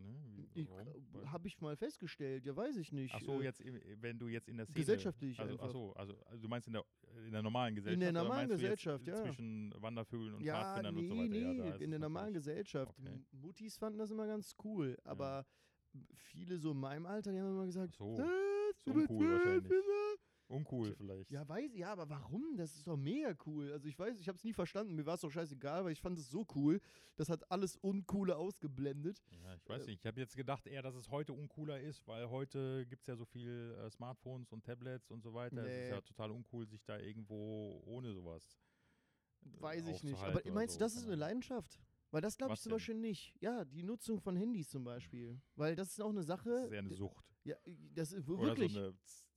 Ne? 0.55 1.31
Habe 1.31 1.47
ich 1.47 1.59
mal 1.59 1.75
festgestellt, 1.75 2.45
ja, 2.45 2.55
weiß 2.55 2.77
ich 2.77 2.91
nicht. 2.91 3.13
Ach 3.13 3.19
so, 3.21 3.41
äh, 3.41 3.43
jetzt, 3.45 3.59
im- 3.59 3.79
wenn 4.01 4.17
du 4.17 4.27
jetzt 4.27 4.47
in 4.47 4.57
der 4.57 4.65
Szene. 4.65 4.79
Gesellschaftlich 4.79 5.37
also, 5.39 5.53
einfach. 5.53 5.65
Ach 5.67 5.71
so, 5.71 5.93
also, 5.93 6.17
also 6.25 6.41
du 6.41 6.47
meinst 6.47 6.67
in 6.67 6.73
der, 6.73 6.85
in 7.25 7.31
der 7.31 7.41
normalen 7.41 7.75
Gesellschaft? 7.75 8.01
der 8.01 8.09
oder 8.11 8.23
normalen 8.23 8.49
Gesellschaft, 8.49 9.07
ja. 9.07 9.15
Zwischen 9.15 9.73
Wandervögeln 9.81 10.33
und 10.35 10.43
Ja, 10.43 10.53
Pfadfindern 10.61 10.95
nee, 10.95 11.01
und 11.01 11.07
so 11.07 11.15
weiter. 11.17 11.29
nee, 11.29 11.69
ja, 11.69 11.75
in 11.75 11.89
der 11.89 11.99
normalen 11.99 12.33
Gesellschaft. 12.33 12.97
Okay. 12.99 13.19
Muttis 13.31 13.77
fanden 13.77 13.99
das 13.99 14.11
immer 14.11 14.27
ganz 14.27 14.55
cool, 14.63 14.97
aber 15.03 15.45
viele 16.13 16.57
so 16.57 16.71
in 16.71 16.79
meinem 16.79 17.05
Alter, 17.05 17.31
die 17.31 17.39
haben 17.39 17.49
immer 17.49 17.65
gesagt, 17.65 17.95
so, 17.95 18.17
"Äh, 18.17 18.23
bist 18.85 18.87
uncool 18.87 19.31
wahrscheinlich. 19.31 19.63
Pfadfinder." 19.63 20.15
Uncool 20.47 20.93
vielleicht. 20.95 21.31
Ja, 21.31 21.47
weiß 21.47 21.75
ja, 21.75 21.91
aber 21.91 22.07
warum? 22.09 22.55
Das 22.55 22.75
ist 22.75 22.85
doch 22.87 22.97
mega 22.97 23.35
cool. 23.45 23.71
Also 23.71 23.87
ich 23.87 23.97
weiß, 23.97 24.19
ich 24.19 24.27
habe 24.27 24.37
es 24.37 24.43
nie 24.43 24.53
verstanden. 24.53 24.93
Mir 24.95 25.05
war 25.05 25.15
es 25.15 25.21
doch 25.21 25.31
scheißegal, 25.31 25.83
weil 25.85 25.91
ich 25.91 26.01
fand 26.01 26.19
es 26.19 26.29
so 26.29 26.45
cool. 26.55 26.79
Das 27.15 27.29
hat 27.29 27.49
alles 27.51 27.77
Uncoole 27.77 28.35
ausgeblendet. 28.37 29.23
Ja, 29.31 29.55
ich 29.55 29.67
weiß 29.67 29.83
Äh, 29.83 29.85
nicht. 29.91 29.99
Ich 30.01 30.05
habe 30.05 30.19
jetzt 30.19 30.35
gedacht 30.35 30.67
eher, 30.67 30.81
dass 30.83 30.95
es 30.95 31.09
heute 31.09 31.33
uncooler 31.33 31.79
ist, 31.79 32.05
weil 32.07 32.29
heute 32.29 32.85
gibt 32.87 33.01
es 33.01 33.07
ja 33.07 33.15
so 33.15 33.25
viel 33.25 33.75
äh, 33.79 33.89
Smartphones 33.89 34.51
und 34.51 34.63
Tablets 34.63 35.09
und 35.09 35.21
so 35.23 35.33
weiter. 35.33 35.57
Es 35.57 35.67
Nee. 35.67 35.83
ist 35.85 35.89
ja 35.91 36.01
total 36.01 36.31
uncool, 36.31 36.67
sich 36.67 36.83
da 36.85 36.99
irgendwo 36.99 37.81
ohne 37.85 38.13
sowas. 38.13 38.59
äh, 39.43 39.61
Weiß 39.61 39.87
ich 39.87 40.03
nicht. 40.03 40.19
Aber 40.21 40.39
oder 40.41 40.51
meinst 40.51 40.73
so, 40.75 40.79
du, 40.79 40.85
das 40.85 40.95
ist 40.95 41.05
eine. 41.05 41.15
Leidenschaft? 41.15 41.79
Weil 42.11 42.21
das 42.21 42.37
glaube 42.37 42.53
ich 42.53 42.61
zum 42.61 42.69
denn? 42.69 42.75
Beispiel 42.77 42.95
nicht. 42.95 43.35
Ja, 43.41 43.65
die 43.65 43.83
Nutzung 43.83 44.19
von 44.21 44.35
Handys 44.37 44.69
zum 44.69 44.83
Beispiel. 44.83 45.41
Weil 45.55 45.75
das 45.75 45.89
ist 45.89 45.99
auch 46.01 46.09
eine 46.09 46.19
Das 46.19 46.27
Sache. 46.27 46.49
ist 46.51 46.71
eher 46.71 46.79
eine 46.79 46.93
Sucht. 46.93 47.25
Ja, 47.43 47.55
das 47.93 48.11
ist 48.13 48.27
Oder 48.29 48.41
wirklich. 48.43 48.73
so 48.73 48.79
eine 48.79 48.93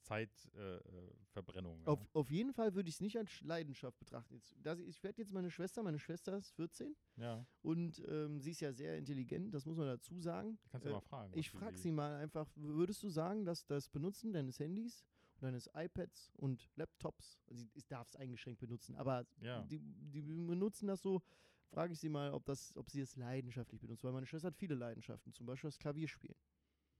Zeitverbrennung. 0.09 1.11
Äh, 1.11 1.27
Verbrennung, 1.33 1.81
ja. 1.81 1.87
auf, 1.87 2.09
auf 2.15 2.31
jeden 2.31 2.53
Fall 2.53 2.75
würde 2.75 2.89
ich 2.89 2.97
es 2.97 3.01
nicht 3.01 3.17
als 3.19 3.31
Sch- 3.31 3.47
Leidenschaft 3.47 3.99
betrachten. 3.99 4.35
Jetzt, 4.35 4.55
das, 4.63 4.79
ich 4.81 5.03
werde 5.03 5.21
jetzt 5.23 5.33
meine 5.33 5.51
Schwester, 5.51 5.83
meine 5.83 5.99
Schwester 5.99 6.37
ist 6.37 6.51
14 6.53 6.97
ja, 7.17 7.47
und 7.63 8.03
ähm, 8.09 8.41
sie 8.41 8.51
ist 8.53 8.61
ja 8.61 8.73
sehr 8.73 8.97
intelligent, 8.97 9.53
das 9.55 9.67
muss 9.67 9.77
man 9.77 9.87
dazu 9.87 10.19
sagen. 10.21 10.59
kannst 10.71 10.85
du 10.87 10.91
Äh, 10.91 10.93
mal 10.95 11.01
fragen. 11.01 11.33
Ich 11.37 11.47
was 11.49 11.53
du 11.53 11.59
frage 11.59 11.77
sie- 11.77 11.83
sie 11.83 11.93
mal 11.93 12.17
einfach, 12.17 12.51
würdest 12.57 13.03
du 13.03 13.09
sagen, 13.11 13.45
dass 13.45 13.67
das 13.67 13.89
Benutzen 13.89 14.33
deines 14.33 14.59
Handys 14.59 15.05
und 15.37 15.43
deines 15.43 15.69
iPads 15.75 16.33
und 16.37 16.69
Laptops, 16.77 17.39
sie 17.49 17.69
darf 17.89 18.09
es 18.09 18.17
eingeschränkt 18.17 18.61
benutzen, 18.61 18.97
aber 18.97 19.27
Ja. 19.41 19.63
die, 19.63 19.79
die 19.81 20.23
benutzen 20.23 20.89
das 20.89 21.03
so, 21.03 21.23
frage 21.71 21.93
ich 21.93 22.01
sie 22.01 22.09
mal, 22.09 22.33
ob, 22.33 22.45
das, 22.47 22.75
ob 22.77 22.89
sie 22.91 23.01
es 23.01 23.15
leidenschaftlich 23.17 23.81
benutzt, 23.81 24.03
weil 24.03 24.13
meine 24.13 24.27
Schwester 24.27 24.49
hat 24.49 24.57
viele 24.57 24.75
Leidenschaften, 24.75 25.33
zum 25.35 25.47
Beispiel 25.47 25.69
das 25.69 25.79
Klavierspielen. 25.79 26.37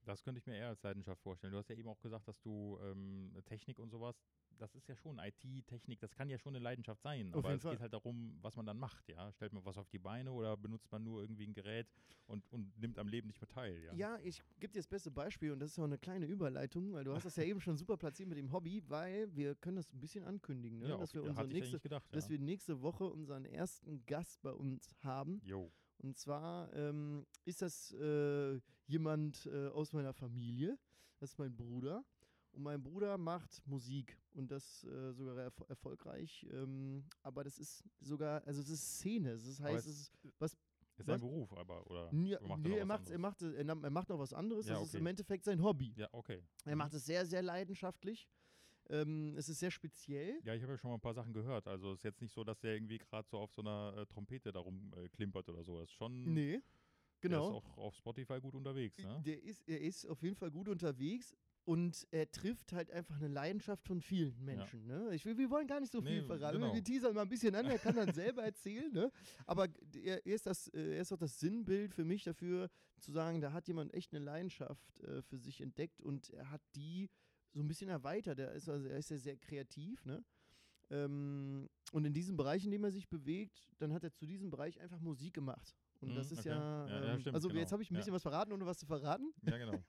Das 0.09 0.23
könnte 0.23 0.39
ich 0.39 0.47
mir 0.47 0.55
eher 0.55 0.69
als 0.69 0.81
Leidenschaft 0.81 1.21
vorstellen. 1.21 1.53
Du 1.53 1.59
hast 1.59 1.69
ja 1.69 1.75
eben 1.75 1.87
auch 1.87 1.99
gesagt, 1.99 2.27
dass 2.27 2.41
du 2.41 2.79
ähm, 2.81 3.31
Technik 3.45 3.77
und 3.77 3.91
sowas, 3.91 4.19
das 4.57 4.73
ist 4.73 4.87
ja 4.87 4.95
schon 4.95 5.19
IT, 5.19 5.67
Technik, 5.67 5.99
das 5.99 6.15
kann 6.15 6.31
ja 6.31 6.39
schon 6.39 6.55
eine 6.55 6.63
Leidenschaft 6.63 7.03
sein. 7.03 7.31
Auf 7.31 7.45
aber 7.45 7.53
es 7.53 7.61
Fall. 7.61 7.73
geht 7.73 7.81
halt 7.81 7.93
darum, 7.93 8.35
was 8.41 8.55
man 8.55 8.65
dann 8.65 8.79
macht, 8.79 9.07
ja. 9.07 9.31
Stellt 9.33 9.53
man 9.53 9.63
was 9.65 9.77
auf 9.77 9.87
die 9.89 9.99
Beine 9.99 10.31
oder 10.31 10.57
benutzt 10.57 10.91
man 10.91 11.03
nur 11.03 11.21
irgendwie 11.21 11.45
ein 11.45 11.53
Gerät 11.53 11.87
und, 12.25 12.43
und 12.51 12.75
nimmt 12.79 12.97
am 12.97 13.07
Leben 13.07 13.27
nicht 13.27 13.39
mehr 13.39 13.49
teil, 13.49 13.83
ja. 13.83 13.93
Ja, 13.93 14.17
ich 14.23 14.41
gebe 14.59 14.73
dir 14.73 14.79
das 14.79 14.87
beste 14.87 15.11
Beispiel 15.11 15.51
und 15.51 15.59
das 15.59 15.73
ist 15.73 15.79
auch 15.79 15.83
eine 15.83 15.99
kleine 15.99 16.25
Überleitung, 16.25 16.91
weil 16.93 17.03
du 17.03 17.13
hast 17.13 17.25
das 17.25 17.35
ja 17.35 17.43
eben 17.43 17.61
schon 17.61 17.77
super 17.77 17.95
platziert 17.95 18.29
mit 18.29 18.39
dem 18.39 18.51
Hobby, 18.51 18.81
weil 18.87 19.35
wir 19.35 19.53
können 19.53 19.75
das 19.75 19.93
ein 19.93 19.99
bisschen 19.99 20.23
ankündigen, 20.23 20.79
ne? 20.79 20.89
Ja, 20.89 20.97
dass 20.97 21.13
wir 21.13 21.21
unsere 21.21 21.47
nächste, 21.47 21.79
gedacht, 21.79 22.07
dass 22.15 22.23
ja. 22.25 22.31
wir 22.31 22.39
nächste 22.39 22.81
Woche 22.81 23.03
unseren 23.03 23.45
ersten 23.45 24.03
Gast 24.07 24.41
bei 24.41 24.53
uns 24.53 24.95
haben. 25.03 25.39
Jo. 25.43 25.71
Und 25.99 26.17
zwar 26.17 26.71
ähm, 26.73 27.25
ist 27.45 27.61
das 27.61 27.91
äh, 27.93 28.59
jemand 28.87 29.45
äh, 29.47 29.67
aus 29.67 29.93
meiner 29.93 30.13
Familie. 30.13 30.77
Das 31.19 31.31
ist 31.31 31.37
mein 31.37 31.55
Bruder. 31.55 32.03
Und 32.51 32.63
mein 32.63 32.81
Bruder 32.81 33.17
macht 33.17 33.61
Musik 33.67 34.17
und 34.33 34.49
das 34.49 34.83
äh, 34.85 35.13
sogar 35.13 35.37
erfo 35.37 35.65
erfolgreich. 35.65 36.47
Ähm, 36.51 37.03
aber 37.21 37.43
das 37.43 37.59
ist 37.59 37.83
sogar, 37.99 38.43
also 38.47 38.61
es 38.61 38.69
ist 38.69 38.95
Szene. 38.97 39.33
Das 39.33 39.59
heißt, 39.59 39.85
es- 39.87 39.97
ist 40.23 40.33
was. 40.39 40.57
Ist 40.97 41.05
sein? 41.05 41.19
Beruf, 41.21 41.53
aber, 41.53 41.85
oder? 41.89 42.13
Ja, 42.13 42.39
macht 42.41 42.59
nee, 42.61 42.75
er 42.75 42.81
was 42.81 42.87
macht, 42.87 43.09
er, 43.09 43.19
macht, 43.19 43.41
er, 43.41 43.53
er 43.83 43.89
macht 43.89 44.09
noch 44.09 44.19
was 44.19 44.33
anderes. 44.33 44.67
Ja, 44.67 44.73
das 44.73 44.83
ist 44.83 44.89
okay. 44.89 44.97
im 44.97 45.07
Endeffekt 45.07 45.45
sein 45.45 45.63
Hobby. 45.63 45.93
Ja, 45.95 46.09
okay. 46.11 46.43
Er 46.65 46.75
macht 46.75 46.93
es 46.93 47.05
sehr, 47.05 47.25
sehr 47.25 47.41
leidenschaftlich. 47.41 48.27
Ähm, 48.89 49.35
es 49.37 49.49
ist 49.49 49.59
sehr 49.59 49.71
speziell. 49.71 50.39
Ja, 50.43 50.53
ich 50.55 50.61
habe 50.63 50.73
ja 50.73 50.77
schon 50.77 50.89
mal 50.89 50.95
ein 50.97 51.01
paar 51.01 51.13
Sachen 51.13 51.33
gehört. 51.33 51.67
Also 51.67 51.91
es 51.91 51.99
ist 51.99 52.03
jetzt 52.03 52.21
nicht 52.21 52.33
so, 52.33 52.43
dass 52.43 52.59
der 52.59 52.73
irgendwie 52.73 52.97
gerade 52.97 53.27
so 53.29 53.37
auf 53.37 53.51
so 53.53 53.61
einer 53.61 53.95
äh, 53.97 54.05
Trompete 54.07 54.51
darum 54.51 54.91
äh, 54.97 55.07
klimpert 55.09 55.47
oder 55.49 55.63
so. 55.63 55.79
Das 55.79 55.89
ist 55.89 55.95
schon, 55.95 56.33
Nee, 56.33 56.53
der 56.53 56.61
genau. 57.29 57.49
ist 57.49 57.55
auch 57.55 57.77
auf 57.77 57.95
Spotify 57.95 58.39
gut 58.39 58.55
unterwegs, 58.55 58.97
ne? 58.97 59.21
Der 59.25 59.43
ist, 59.43 59.67
er 59.67 59.81
ist 59.81 60.05
auf 60.07 60.21
jeden 60.23 60.35
Fall 60.35 60.49
gut 60.51 60.67
unterwegs 60.69 61.35
und 61.65 62.07
er 62.09 62.31
trifft 62.31 62.71
halt 62.71 62.89
einfach 62.89 63.17
eine 63.17 63.27
Leidenschaft 63.27 63.85
von 63.85 64.01
vielen 64.01 64.43
Menschen. 64.43 64.87
Ne? 64.87 65.13
Ich 65.13 65.23
wir 65.25 65.49
wollen 65.51 65.67
gar 65.67 65.79
nicht 65.79 65.91
so 65.91 66.01
viel 66.01 66.21
Nee, 66.21 66.25
verraten. 66.27 66.59
genau. 66.59 66.73
Wir 66.73 66.83
teasern 66.83 67.13
mal 67.13 67.21
ein 67.23 67.29
bisschen 67.29 67.53
an, 67.53 67.67
er 67.67 67.77
kann 67.77 67.95
dann 67.95 68.11
selber 68.13 68.43
erzählen. 68.43 68.91
Ne? 68.91 69.11
Aber 69.45 69.67
er, 69.93 70.25
er, 70.25 70.33
ist 70.33 70.47
das, 70.47 70.67
äh, 70.69 70.95
er 70.95 71.01
ist 71.01 71.11
auch 71.11 71.17
das 71.19 71.39
Sinnbild 71.39 71.93
für 71.93 72.05
mich 72.05 72.23
dafür, 72.23 72.69
zu 72.99 73.11
sagen, 73.11 73.39
da 73.39 73.51
hat 73.53 73.67
jemand 73.67 73.93
echt 73.93 74.13
eine 74.15 74.23
Leidenschaft 74.25 74.99
äh, 75.01 75.21
für 75.21 75.37
sich 75.37 75.61
entdeckt 75.61 76.01
und 76.01 76.31
er 76.31 76.49
hat 76.49 76.61
die 76.75 77.09
so 77.53 77.61
ein 77.61 77.67
bisschen 77.67 77.89
erweitert. 77.89 78.39
Er 78.39 78.51
ist, 78.53 78.69
also, 78.69 78.87
er 78.87 78.97
ist 78.97 79.09
ja 79.09 79.17
sehr 79.17 79.37
kreativ. 79.37 80.05
Ne? 80.05 80.23
Ähm, 80.91 81.69
und 81.91 82.05
in 82.05 82.13
diesem 82.13 82.37
Bereich, 82.37 82.65
in 82.65 82.71
dem 82.71 82.83
er 82.83 82.91
sich 82.91 83.07
bewegt, 83.09 83.71
dann 83.79 83.93
hat 83.93 84.03
er 84.03 84.11
zu 84.11 84.25
diesem 84.25 84.49
Bereich 84.49 84.79
einfach 84.79 84.99
Musik 84.99 85.33
gemacht. 85.33 85.75
Und 86.01 86.09
Mhm, 86.09 86.15
das 86.15 86.31
ist 86.31 86.39
okay. 86.39 86.49
ja, 86.49 86.87
Ja, 86.87 87.05
ja, 87.05 87.13
ähm, 87.13 87.19
stimmt, 87.19 87.35
also 87.35 87.49
jetzt 87.49 87.57
genau. 87.59 87.71
habe 87.71 87.83
ich 87.83 87.89
ein 87.91 87.93
Ja. 87.95 87.99
bisschen 87.99 88.13
was 88.13 88.21
verraten, 88.21 88.51
ohne 88.53 88.65
was 88.65 88.77
zu 88.77 88.85
verraten. 88.85 89.33
Ja, 89.43 89.57
genau. 89.57 89.83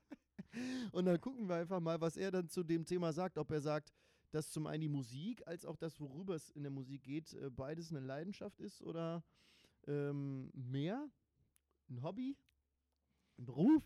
Und 0.91 1.05
dann 1.05 1.19
gucken 1.21 1.47
wir 1.47 1.55
einfach 1.55 1.79
mal, 1.79 2.01
was 2.01 2.17
er 2.17 2.29
dann 2.31 2.49
zu 2.49 2.63
dem 2.63 2.85
Thema 2.85 3.13
sagt. 3.13 3.37
Ob 3.37 3.51
er 3.51 3.61
sagt, 3.61 3.93
dass 4.31 4.51
zum 4.51 4.67
einen 4.67 4.81
die 4.81 4.89
Musik, 4.89 5.45
als 5.47 5.65
auch 5.65 5.75
das, 5.77 5.99
worüber 5.99 6.35
es 6.35 6.49
in 6.49 6.63
der 6.63 6.71
Musik 6.71 7.03
geht, 7.03 7.33
äh, 7.33 7.49
beides 7.49 7.89
eine 7.91 7.99
Leidenschaft 8.01 8.59
ist 8.59 8.81
oder 8.81 9.23
ähm, 9.87 10.51
mehr, 10.53 11.09
ein 11.89 12.01
Hobby, 12.03 12.37
ein 13.37 13.45
Beruf, 13.45 13.83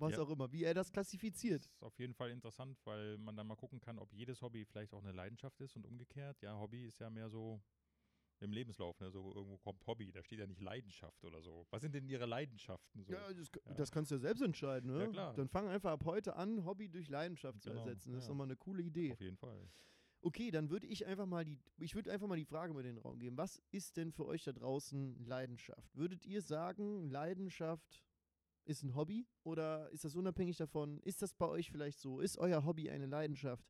was 0.00 0.12
Ja. 0.12 0.20
auch 0.22 0.30
immer, 0.30 0.50
wie 0.52 0.64
er 0.64 0.74
das 0.74 0.90
klassifiziert. 0.92 1.64
Das 1.66 1.72
ist 1.74 1.82
auf 1.82 1.98
jeden 1.98 2.14
Fall 2.14 2.30
interessant, 2.30 2.78
weil 2.84 3.18
man 3.18 3.36
dann 3.36 3.46
mal 3.46 3.56
gucken 3.56 3.80
kann, 3.80 3.98
ob 3.98 4.12
jedes 4.12 4.42
Hobby 4.42 4.64
vielleicht 4.64 4.92
auch 4.94 5.02
eine 5.02 5.12
Leidenschaft 5.12 5.60
ist 5.60 5.76
und 5.76 5.84
umgekehrt. 5.86 6.40
Ja, 6.42 6.58
Hobby 6.58 6.84
ist 6.86 6.98
ja 6.98 7.10
mehr 7.10 7.28
so 7.28 7.60
im 8.40 8.52
Lebenslauf, 8.52 9.00
ne? 9.00 9.10
so 9.10 9.32
irgendwo 9.34 9.56
kommt 9.56 9.86
Hobby, 9.86 10.12
da 10.12 10.22
steht 10.22 10.38
ja 10.38 10.46
nicht 10.46 10.60
Leidenschaft 10.60 11.24
oder 11.24 11.40
so. 11.40 11.66
Was 11.70 11.80
sind 11.80 11.94
denn 11.94 12.06
ihre 12.06 12.26
Leidenschaften 12.26 13.02
so? 13.02 13.12
Ja, 13.12 13.32
das, 13.32 13.50
Ja. 13.64 13.72
das 13.74 13.90
kannst 13.90 14.10
du 14.10 14.16
ja 14.16 14.18
selbst 14.20 14.42
entscheiden. 14.42 14.92
Ne? 14.92 15.04
Ja, 15.04 15.06
klar. 15.08 15.34
Dann 15.34 15.48
fang 15.48 15.68
einfach 15.68 15.92
ab 15.92 16.04
heute 16.04 16.36
an, 16.36 16.64
Hobby 16.66 16.88
durch 16.90 17.08
Leidenschaft 17.08 17.62
zu 17.62 17.70
Genau, 17.70 17.80
ersetzen. 17.82 18.12
Das 18.12 18.22
ist 18.24 18.26
ja. 18.28 18.32
doch 18.32 18.36
mal 18.36 18.44
eine 18.44 18.56
coole 18.56 18.82
Idee. 18.82 19.12
Auf 19.12 19.20
jeden 19.22 19.38
Fall. 19.38 19.70
Okay, 20.20 20.50
dann 20.50 20.68
würde 20.70 20.86
ich 20.86 21.06
einfach 21.06 21.24
mal 21.26 21.44
die, 21.44 21.58
ich 21.78 21.94
würde 21.94 22.10
einfach 22.12 22.26
mal 22.26 22.36
die 22.36 22.44
Frage 22.44 22.74
mit 22.74 22.84
in 22.84 22.96
den 22.96 22.98
Raum 23.02 23.18
geben. 23.18 23.36
Was 23.38 23.62
ist 23.70 23.96
denn 23.96 24.12
für 24.12 24.26
euch 24.26 24.42
da 24.44 24.52
draußen 24.52 25.24
Leidenschaft? 25.24 25.94
Würdet 25.96 26.26
ihr 26.26 26.42
sagen, 26.42 27.08
Leidenschaft 27.08 28.02
ist 28.66 28.82
ein 28.82 28.94
Hobby 28.94 29.26
oder 29.44 29.88
ist 29.90 30.04
das 30.04 30.14
unabhängig 30.14 30.56
davon? 30.56 31.00
Ist 31.00 31.22
das 31.22 31.32
bei 31.32 31.46
euch 31.46 31.70
vielleicht 31.70 32.00
so? 32.00 32.20
Ist 32.20 32.36
euer 32.38 32.64
Hobby 32.64 32.90
eine 32.90 33.06
Leidenschaft? 33.06 33.66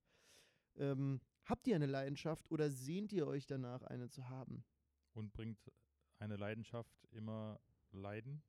Ähm, 0.76 1.20
habt 1.44 1.66
ihr 1.66 1.76
eine 1.76 1.87
Leidenschaft 1.87 2.50
oder 2.50 2.70
sehnt 2.70 3.12
ihr 3.12 3.26
euch 3.26 3.46
danach, 3.46 3.82
eine 3.82 4.09
zu 4.09 4.28
haben? 4.28 4.64
Und 5.12 5.32
bringt 5.32 5.70
eine 6.18 6.37
Leidenschaft 6.37 7.04
immer 7.12 7.61
Leiden? 7.92 8.42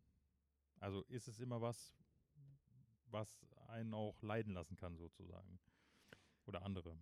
Also 0.79 1.03
ist 1.10 1.27
es 1.27 1.39
immer 1.39 1.62
was, 1.62 1.95
was 3.10 3.45
einen 3.67 3.93
auch 3.93 4.21
leiden 4.21 4.53
lassen 4.53 4.77
kann, 4.77 4.97
sozusagen? 4.97 5.60
Oder 6.45 6.63
andere? 6.63 6.97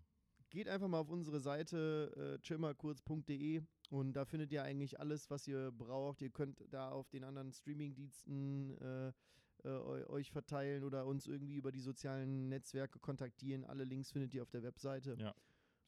Geht 0.56 0.70
einfach 0.70 0.88
mal 0.88 1.00
auf 1.00 1.10
unsere 1.10 1.42
Seite 1.42 2.38
äh, 2.40 2.42
chillmalkurz.de 2.42 3.62
und 3.90 4.14
da 4.14 4.24
findet 4.24 4.54
ihr 4.54 4.64
eigentlich 4.64 4.98
alles, 5.02 5.30
was 5.30 5.46
ihr 5.48 5.70
braucht. 5.74 6.22
Ihr 6.22 6.30
könnt 6.30 6.64
da 6.72 6.90
auf 6.92 7.10
den 7.10 7.26
anderen 7.26 7.52
Streamingdiensten 7.52 8.72
äh, 8.80 9.08
äh, 9.10 9.12
eu- 9.68 10.10
euch 10.10 10.32
verteilen 10.32 10.86
oder 10.86 11.08
uns 11.08 11.28
irgendwie 11.28 11.56
über 11.58 11.74
die 11.74 11.82
sozialen 11.82 12.48
Netzwerke 12.48 13.00
kontaktieren. 13.00 13.66
Alle 13.66 13.84
Links 13.84 14.12
findet 14.12 14.34
ihr 14.34 14.44
auf 14.44 14.50
der 14.50 14.64
Webseite. 14.64 15.18
Ja, 15.20 15.36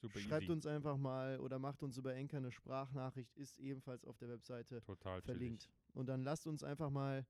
Super 0.01 0.19
Schreibt 0.19 0.43
easy. 0.43 0.51
uns 0.51 0.65
einfach 0.67 0.97
mal 0.97 1.39
oder 1.39 1.59
macht 1.59 1.81
uns 1.81 1.97
über 1.97 2.13
Enker 2.13 2.35
eine 2.37 2.51
Sprachnachricht, 2.51 3.37
ist 3.37 3.59
ebenfalls 3.59 4.03
auf 4.03 4.17
der 4.17 4.27
Webseite 4.27 4.81
Total 4.81 5.21
verlinkt. 5.21 5.61
chillig. 5.63 5.95
Und 5.95 6.07
dann 6.09 6.23
lasst 6.23 6.45
uns 6.45 6.61
einfach 6.63 6.89
mal 6.89 7.25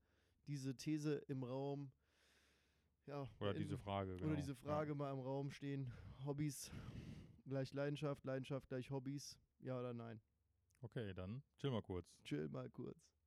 diese 0.48 0.74
These 0.74 1.14
im 1.28 1.44
Raum, 1.44 1.92
ja, 3.06 3.20
Oder 3.22 3.52
beenden. 3.52 3.58
diese 3.62 3.78
Frage. 3.78 4.16
Genau. 4.16 4.26
Oder 4.26 4.36
diese 4.36 4.56
Frage 4.56 4.94
mal 4.96 5.12
im 5.12 5.20
Raum 5.20 5.50
stehen. 5.50 5.92
Hobbys 6.26 6.70
gleich 7.48 7.72
Leidenschaft, 7.72 8.24
Leidenschaft 8.24 8.68
gleich 8.68 8.90
Hobbys. 8.90 9.36
Ja 9.60 9.78
oder 9.78 9.92
nein? 9.92 10.20
Okay, 10.80 11.12
dann 11.12 11.42
chill 11.58 11.70
mal 11.70 11.82
kurz. 11.82 12.06
Chill 12.24 12.48
mal 12.48 12.68
kurz. 12.70 13.17